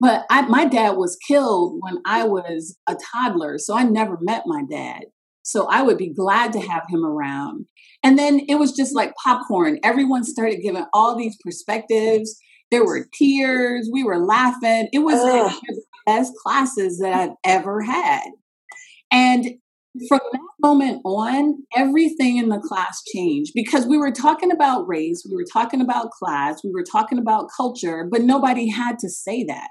But 0.00 0.26
I, 0.28 0.42
my 0.42 0.64
dad 0.64 0.96
was 0.96 1.16
killed 1.28 1.78
when 1.78 1.98
I 2.04 2.24
was 2.24 2.76
a 2.88 2.96
toddler, 3.14 3.56
so 3.58 3.76
I 3.76 3.84
never 3.84 4.18
met 4.20 4.42
my 4.44 4.64
dad. 4.68 5.02
So 5.42 5.68
I 5.68 5.82
would 5.82 5.96
be 5.96 6.12
glad 6.12 6.52
to 6.54 6.60
have 6.60 6.82
him 6.88 7.06
around. 7.06 7.66
And 8.02 8.18
then 8.18 8.40
it 8.48 8.56
was 8.56 8.72
just 8.72 8.96
like 8.96 9.14
popcorn. 9.24 9.78
Everyone 9.84 10.24
started 10.24 10.60
giving 10.60 10.86
all 10.92 11.16
these 11.16 11.36
perspectives. 11.40 12.36
There 12.72 12.84
were 12.84 13.06
tears. 13.16 13.88
We 13.92 14.02
were 14.02 14.18
laughing. 14.18 14.88
It 14.92 14.98
was 14.98 15.22
like 15.22 15.52
the 15.68 15.82
best 16.04 16.32
classes 16.44 16.98
that 16.98 17.12
I've 17.12 17.36
ever 17.44 17.80
had. 17.80 18.24
And 19.12 19.46
from 20.08 20.20
that 20.32 20.40
moment 20.60 21.00
on, 21.04 21.62
everything 21.76 22.36
in 22.36 22.48
the 22.48 22.58
class 22.58 23.02
changed 23.14 23.52
because 23.54 23.86
we 23.86 23.96
were 23.96 24.12
talking 24.12 24.52
about 24.52 24.86
race, 24.86 25.24
we 25.28 25.34
were 25.34 25.46
talking 25.50 25.80
about 25.80 26.10
class, 26.10 26.60
we 26.62 26.70
were 26.70 26.84
talking 26.84 27.18
about 27.18 27.48
culture, 27.56 28.06
but 28.10 28.22
nobody 28.22 28.68
had 28.68 28.98
to 29.00 29.08
say 29.08 29.44
that. 29.44 29.68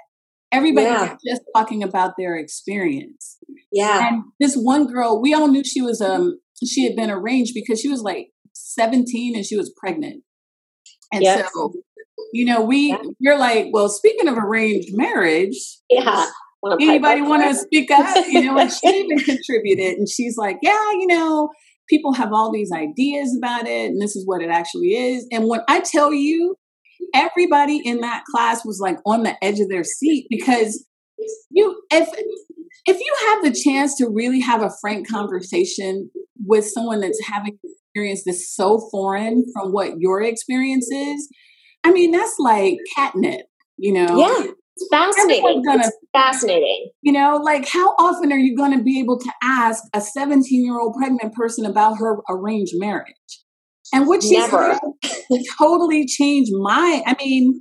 Everybody 0.51 0.87
yeah. 0.87 1.11
was 1.11 1.19
just 1.27 1.41
talking 1.55 1.83
about 1.83 2.13
their 2.17 2.35
experience. 2.35 3.37
Yeah. 3.71 4.07
And 4.07 4.23
this 4.39 4.55
one 4.55 4.87
girl, 4.87 5.21
we 5.21 5.33
all 5.33 5.47
knew 5.47 5.63
she 5.63 5.81
was 5.81 6.01
um 6.01 6.39
she 6.65 6.85
had 6.85 6.95
been 6.95 7.11
arranged 7.11 7.53
because 7.53 7.79
she 7.79 7.89
was 7.89 8.01
like 8.01 8.29
17 8.53 9.35
and 9.35 9.45
she 9.45 9.57
was 9.57 9.73
pregnant. 9.77 10.23
And 11.13 11.21
yes. 11.21 11.49
so, 11.53 11.73
you 12.33 12.45
know, 12.45 12.61
we 12.61 12.89
yeah. 12.89 12.97
we're 13.19 13.37
like, 13.37 13.67
well, 13.71 13.89
speaking 13.89 14.27
of 14.27 14.37
arranged 14.37 14.89
marriage, 14.93 15.57
yeah 15.89 16.27
anybody 16.79 17.21
want 17.21 17.43
to 17.43 17.55
speak 17.55 17.91
up? 17.91 18.25
You 18.27 18.43
know, 18.43 18.57
and 18.57 18.71
she 18.83 18.87
even 18.87 19.17
contributed, 19.19 19.97
and 19.97 20.09
she's 20.09 20.37
like, 20.37 20.57
yeah, 20.61 20.91
you 20.91 21.07
know, 21.07 21.49
people 21.89 22.13
have 22.13 22.33
all 22.33 22.51
these 22.51 22.71
ideas 22.71 23.35
about 23.37 23.67
it, 23.67 23.91
and 23.91 24.01
this 24.01 24.15
is 24.15 24.25
what 24.25 24.41
it 24.41 24.49
actually 24.49 24.89
is. 24.89 25.27
And 25.31 25.47
when 25.47 25.61
I 25.67 25.81
tell 25.81 26.13
you, 26.13 26.55
everybody 27.13 27.81
in 27.83 28.01
that 28.01 28.23
class 28.25 28.65
was 28.65 28.79
like 28.81 28.97
on 29.05 29.23
the 29.23 29.35
edge 29.43 29.59
of 29.59 29.69
their 29.69 29.83
seat 29.83 30.27
because 30.29 30.85
you, 31.49 31.81
if 31.91 32.09
if 32.85 32.97
you 32.97 33.15
have 33.27 33.43
the 33.43 33.59
chance 33.59 33.95
to 33.97 34.07
really 34.07 34.39
have 34.39 34.61
a 34.61 34.71
frank 34.81 35.09
conversation 35.09 36.09
with 36.45 36.65
someone 36.65 37.01
that's 37.01 37.19
having 37.27 37.59
an 37.63 37.71
experience 37.73 38.23
that's 38.25 38.55
so 38.55 38.87
foreign 38.91 39.43
from 39.53 39.71
what 39.71 39.99
your 39.99 40.21
experience 40.21 40.89
is, 40.89 41.29
I 41.83 41.91
mean, 41.91 42.11
that's 42.11 42.35
like 42.39 42.77
catnip, 42.95 43.41
you 43.77 43.91
know? 43.93 44.17
Yeah. 44.17 44.51
It's 44.79 44.87
fascinating. 44.91 45.63
Gonna, 45.63 45.79
it's 45.79 45.97
fascinating. 46.13 46.89
You 47.01 47.11
know, 47.13 47.39
like 47.43 47.67
how 47.67 47.95
often 47.97 48.31
are 48.31 48.37
you 48.37 48.55
going 48.55 48.77
to 48.77 48.83
be 48.83 48.99
able 48.99 49.19
to 49.19 49.31
ask 49.41 49.83
a 49.93 50.01
17 50.01 50.63
year 50.63 50.79
old 50.79 50.95
pregnant 50.95 51.33
person 51.33 51.65
about 51.65 51.97
her 51.97 52.17
arranged 52.29 52.73
marriage? 52.75 53.15
And 53.93 54.05
what 54.07 54.21
she 54.21 54.37
totally 55.57 56.05
changed 56.05 56.51
my. 56.53 57.01
I 57.05 57.15
mean, 57.23 57.59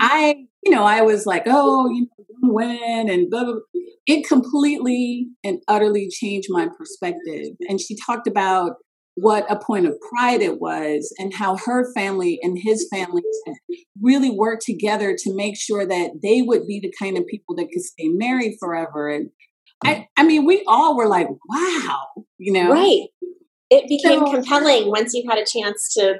I, 0.00 0.34
you 0.64 0.72
know, 0.72 0.84
I 0.84 1.02
was 1.02 1.26
like, 1.26 1.44
oh, 1.46 1.88
you 1.90 2.02
know, 2.02 2.52
women 2.52 3.08
and 3.08 3.30
blah, 3.30 3.44
blah, 3.44 3.52
blah. 3.52 3.82
It 4.06 4.26
completely 4.26 5.28
and 5.44 5.60
utterly 5.68 6.08
changed 6.10 6.48
my 6.50 6.68
perspective. 6.76 7.54
And 7.68 7.80
she 7.80 7.96
talked 8.04 8.26
about 8.26 8.72
what 9.20 9.50
a 9.50 9.58
point 9.58 9.86
of 9.86 9.94
pride 10.00 10.40
it 10.40 10.60
was 10.60 11.12
and 11.18 11.34
how 11.34 11.56
her 11.64 11.92
family 11.94 12.38
and 12.42 12.58
his 12.60 12.88
family 12.92 13.22
really 14.00 14.30
worked 14.30 14.64
together 14.64 15.14
to 15.18 15.34
make 15.34 15.58
sure 15.58 15.86
that 15.86 16.10
they 16.22 16.42
would 16.42 16.66
be 16.66 16.80
the 16.80 16.92
kind 16.98 17.18
of 17.18 17.26
people 17.26 17.54
that 17.56 17.68
could 17.72 17.82
stay 17.82 18.08
married 18.08 18.56
forever. 18.58 19.08
And 19.08 19.30
I, 19.84 19.94
mm. 19.94 20.06
I 20.16 20.22
mean 20.24 20.44
we 20.44 20.62
all 20.66 20.96
were 20.96 21.08
like 21.08 21.28
wow 21.48 22.20
you 22.40 22.52
know? 22.52 22.70
Right. 22.70 23.06
It 23.68 23.88
became 23.88 24.26
so, 24.26 24.32
compelling 24.32 24.88
once 24.88 25.12
you 25.14 25.24
had 25.28 25.38
a 25.38 25.44
chance 25.44 25.94
to 25.94 26.14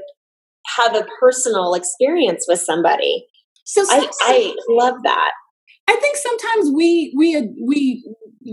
have 0.78 0.94
a 0.94 1.06
personal 1.18 1.74
experience 1.74 2.44
with 2.46 2.60
somebody. 2.60 3.26
So 3.64 3.82
I, 3.88 4.08
I 4.22 4.54
love 4.68 4.96
that. 5.02 5.32
I 5.88 5.96
think 5.96 6.16
sometimes 6.16 6.70
we 6.76 7.12
we 7.16 7.48
we 7.66 8.04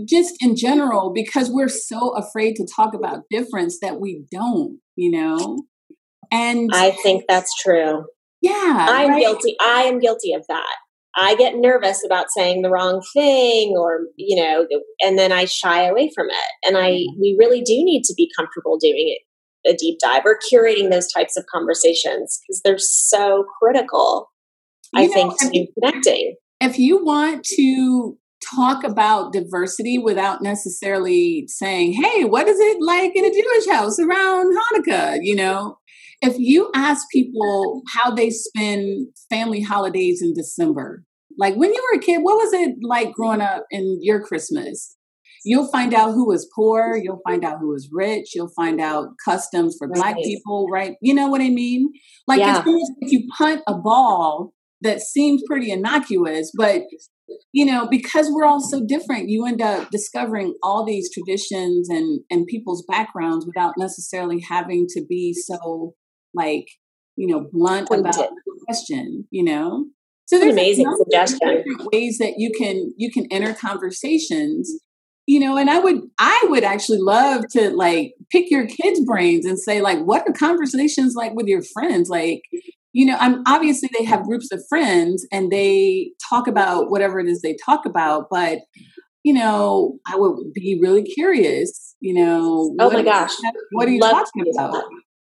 just 0.06 0.34
in 0.40 0.56
general 0.56 1.12
because 1.14 1.50
we're 1.50 1.68
so 1.68 2.10
afraid 2.16 2.56
to 2.56 2.66
talk 2.76 2.94
about 2.94 3.24
difference 3.30 3.78
that 3.80 4.00
we 4.00 4.24
don't, 4.30 4.80
you 4.96 5.10
know. 5.10 5.62
And 6.30 6.70
I 6.72 6.90
think 6.90 7.24
that's 7.28 7.50
true. 7.60 8.04
Yeah, 8.40 8.86
I'm 8.88 9.10
right? 9.10 9.20
guilty. 9.20 9.56
I 9.60 9.82
am 9.82 9.98
guilty 9.98 10.32
of 10.32 10.44
that. 10.48 10.76
I 11.16 11.34
get 11.34 11.56
nervous 11.56 12.04
about 12.04 12.26
saying 12.30 12.62
the 12.62 12.70
wrong 12.70 13.02
thing 13.12 13.74
or, 13.76 14.06
you 14.16 14.40
know, 14.40 14.66
and 15.00 15.18
then 15.18 15.32
I 15.32 15.46
shy 15.46 15.84
away 15.84 16.10
from 16.14 16.28
it. 16.28 16.66
And 16.68 16.76
I 16.76 16.90
mm-hmm. 16.90 17.20
we 17.20 17.36
really 17.38 17.60
do 17.60 17.72
need 17.72 18.04
to 18.04 18.14
be 18.16 18.30
comfortable 18.36 18.78
doing 18.78 19.16
it 19.16 19.22
a 19.68 19.74
deep 19.76 19.98
dive 20.00 20.22
or 20.24 20.38
curating 20.52 20.90
those 20.90 21.10
types 21.12 21.36
of 21.36 21.44
conversations 21.52 22.40
because 22.46 22.60
they're 22.64 22.78
so 22.78 23.44
critical, 23.60 24.30
you 24.94 25.02
I 25.02 25.06
know, 25.06 25.12
think, 25.12 25.40
to 25.40 25.66
connecting. 25.74 26.36
If 26.60 26.78
you 26.78 27.04
want 27.04 27.44
to 27.56 28.16
talk 28.54 28.84
about 28.84 29.32
diversity 29.32 29.98
without 29.98 30.42
necessarily 30.42 31.44
saying, 31.48 31.92
hey, 31.92 32.24
what 32.24 32.48
is 32.48 32.58
it 32.58 32.78
like 32.80 33.12
in 33.14 33.24
a 33.24 33.30
Jewish 33.30 33.68
house 33.68 33.98
around 33.98 34.56
Hanukkah? 34.56 35.18
You 35.22 35.36
know, 35.36 35.78
if 36.20 36.36
you 36.38 36.70
ask 36.74 37.06
people 37.12 37.82
how 37.94 38.10
they 38.10 38.30
spend 38.30 39.08
family 39.30 39.60
holidays 39.60 40.20
in 40.22 40.34
December, 40.34 41.04
like 41.38 41.54
when 41.54 41.72
you 41.72 41.88
were 41.92 41.98
a 41.98 42.02
kid, 42.02 42.18
what 42.22 42.36
was 42.36 42.52
it 42.52 42.76
like 42.82 43.12
growing 43.12 43.40
up 43.40 43.64
in 43.70 43.98
your 44.02 44.20
Christmas? 44.20 44.96
You'll 45.44 45.70
find 45.70 45.94
out 45.94 46.12
who 46.12 46.26
was 46.26 46.50
poor, 46.54 46.98
you'll 47.00 47.20
find 47.24 47.44
out 47.44 47.60
who 47.60 47.68
was 47.68 47.88
rich, 47.92 48.34
you'll 48.34 48.52
find 48.56 48.80
out 48.80 49.10
customs 49.24 49.76
for 49.78 49.88
black 49.88 50.16
people, 50.16 50.66
right? 50.70 50.96
You 51.00 51.14
know 51.14 51.28
what 51.28 51.40
I 51.40 51.48
mean? 51.48 51.90
Like 52.26 52.40
yeah. 52.40 52.64
if 52.66 53.12
you 53.12 53.28
punt 53.38 53.62
a 53.68 53.74
ball 53.74 54.52
that 54.82 55.00
seems 55.00 55.42
pretty 55.46 55.70
innocuous, 55.70 56.50
but 56.56 56.82
you 57.52 57.64
know, 57.64 57.88
because 57.88 58.28
we're 58.30 58.44
all 58.44 58.60
so 58.60 58.82
different, 58.86 59.28
you 59.28 59.46
end 59.46 59.62
up 59.62 59.90
discovering 59.90 60.54
all 60.62 60.84
these 60.84 61.10
traditions 61.12 61.88
and 61.88 62.20
and 62.30 62.46
people's 62.46 62.84
backgrounds 62.86 63.46
without 63.46 63.74
necessarily 63.76 64.40
having 64.40 64.86
to 64.90 65.04
be 65.08 65.32
so 65.32 65.94
like, 66.34 66.66
you 67.16 67.26
know, 67.26 67.48
blunt 67.52 67.88
Pointed. 67.88 68.06
about 68.06 68.30
the 68.46 68.60
question, 68.66 69.26
you 69.30 69.44
know? 69.44 69.86
So 70.26 70.38
there's 70.38 70.52
amazing 70.52 70.94
suggestion. 70.98 71.64
Ways 71.92 72.18
that 72.18 72.34
you 72.36 72.50
can 72.56 72.92
you 72.98 73.10
can 73.10 73.26
enter 73.30 73.54
conversations, 73.54 74.70
you 75.26 75.40
know, 75.40 75.56
and 75.56 75.70
I 75.70 75.78
would 75.78 76.02
I 76.18 76.46
would 76.48 76.64
actually 76.64 76.98
love 77.00 77.44
to 77.52 77.70
like 77.70 78.12
pick 78.30 78.50
your 78.50 78.66
kids' 78.66 79.00
brains 79.06 79.46
and 79.46 79.58
say 79.58 79.80
like, 79.80 80.00
what 80.00 80.28
are 80.28 80.32
conversations 80.34 81.14
like 81.16 81.32
with 81.34 81.46
your 81.46 81.62
friends? 81.62 82.10
Like, 82.10 82.42
you 82.92 83.06
know, 83.06 83.16
I'm 83.18 83.42
obviously 83.46 83.90
they 83.96 84.04
have 84.04 84.24
groups 84.24 84.50
of 84.52 84.62
friends 84.68 85.26
and 85.30 85.50
they 85.50 86.12
talk 86.28 86.46
about 86.46 86.90
whatever 86.90 87.20
it 87.20 87.26
is 87.26 87.42
they 87.42 87.56
talk 87.64 87.84
about, 87.84 88.26
but 88.30 88.60
you 89.24 89.34
know, 89.34 89.98
I 90.06 90.16
would 90.16 90.52
be 90.54 90.78
really 90.80 91.02
curious. 91.02 91.96
You 92.00 92.14
know, 92.14 92.74
oh 92.78 92.90
my 92.90 93.02
gosh, 93.02 93.32
what 93.72 93.88
are 93.88 93.90
you 93.90 94.00
love 94.00 94.12
talking 94.12 94.52
about? 94.54 94.84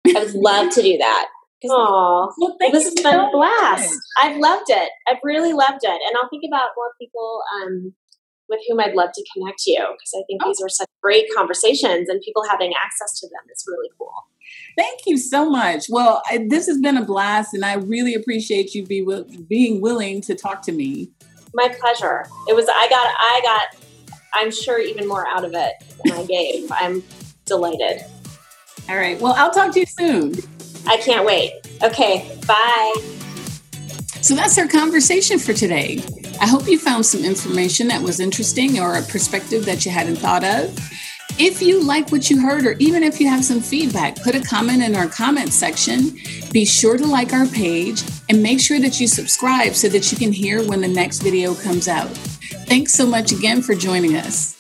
I 0.08 0.26
would 0.26 0.34
love 0.36 0.74
to 0.74 0.82
do 0.82 0.98
that. 0.98 1.28
Oh, 1.70 2.32
well, 2.40 2.56
this 2.72 2.84
has 2.86 2.94
been 2.94 3.20
a 3.20 3.30
blast. 3.32 3.98
I've 4.22 4.38
loved 4.38 4.70
it. 4.70 4.92
I've 5.08 5.20
really 5.24 5.54
loved 5.54 5.80
it, 5.84 5.90
and 5.90 6.18
I'll 6.18 6.30
think 6.30 6.44
about 6.48 6.70
more 6.76 6.92
people 7.00 7.42
um, 7.62 7.94
with 8.50 8.60
whom 8.68 8.80
I'd 8.80 8.96
love 8.96 9.10
to 9.14 9.26
connect 9.34 9.64
you 9.66 9.80
because 9.80 10.12
I 10.16 10.24
think 10.28 10.42
oh. 10.44 10.50
these 10.50 10.62
are 10.62 10.70
such 10.70 10.88
great 11.02 11.26
conversations, 11.36 12.10
and 12.10 12.22
people 12.22 12.44
having 12.50 12.74
access 12.74 13.20
to 13.20 13.28
them 13.28 13.46
is 13.52 13.64
really 13.68 13.90
cool. 13.98 14.14
Thank 14.78 15.02
you 15.06 15.18
so 15.18 15.50
much. 15.50 15.86
Well, 15.90 16.22
I, 16.30 16.46
this 16.50 16.68
has 16.68 16.80
been 16.80 16.98
a 16.98 17.06
blast, 17.06 17.54
and 17.54 17.64
I 17.64 17.76
really 17.76 18.16
appreciate 18.16 18.74
you 18.74 18.86
be, 18.86 19.06
being 19.48 19.82
willing 19.82 20.22
to 20.22 20.36
talk 20.36 20.62
to 20.64 20.72
me. 20.72 21.12
My 21.54 21.68
pleasure. 21.68 22.26
It 22.48 22.56
was. 22.56 22.68
I 22.70 22.88
got. 22.90 23.08
I 23.18 23.42
got. 23.44 23.84
I'm 24.34 24.52
sure 24.52 24.80
even 24.80 25.08
more 25.08 25.28
out 25.28 25.44
of 25.44 25.54
it 25.54 25.74
than 26.04 26.14
I 26.14 26.26
gave. 26.26 26.72
I'm 26.76 27.04
delighted. 27.46 28.04
All 28.88 28.98
right. 28.98 29.20
Well, 29.20 29.34
I'll 29.38 29.52
talk 29.52 29.74
to 29.74 29.80
you 29.80 29.86
soon. 29.86 30.36
I 30.88 30.98
can't 30.98 31.26
wait. 31.26 31.54
Okay. 31.84 32.38
Bye. 32.48 32.96
So 34.22 34.36
that's 34.36 34.58
our 34.58 34.68
conversation 34.68 35.40
for 35.40 35.54
today. 35.54 36.04
I 36.42 36.48
hope 36.48 36.68
you 36.68 36.80
found 36.80 37.06
some 37.06 37.26
information 37.26 37.90
that 37.90 38.02
was 38.02 38.20
interesting 38.20 38.80
or 38.80 38.96
a 38.96 39.02
perspective 39.02 39.66
that 39.66 39.86
you 39.86 39.92
hadn't 39.92 40.16
thought 40.16 40.44
of. 40.44 40.78
If 41.38 41.62
you 41.62 41.84
like 41.84 42.12
what 42.12 42.30
you 42.30 42.42
heard, 42.42 42.66
or 42.66 42.74
even 42.80 43.04
if 43.04 43.20
you 43.20 43.28
have 43.30 43.46
some 43.46 43.62
feedback, 43.62 44.22
put 44.22 44.36
a 44.36 44.42
comment 44.42 44.84
in 44.84 44.96
our 44.96 45.08
comment 45.08 45.54
section. 45.54 46.18
Be 46.52 46.66
sure 46.66 46.98
to 46.98 47.06
like 47.06 47.34
our 47.34 47.46
page 47.48 48.04
and 48.30 48.44
make 48.44 48.60
sure 48.60 48.80
that 48.80 49.00
you 49.00 49.08
subscribe 49.08 49.74
so 49.74 49.88
that 49.90 50.12
you 50.12 50.18
can 50.18 50.34
hear 50.34 50.68
when 50.68 50.82
the 50.82 50.88
next 50.88 51.20
video 51.20 51.56
comes 51.56 51.88
out. 51.88 52.10
Thanks 52.68 52.94
so 52.94 53.06
much 53.06 53.32
again 53.32 53.62
for 53.62 53.74
joining 53.74 54.16
us. 54.16 54.59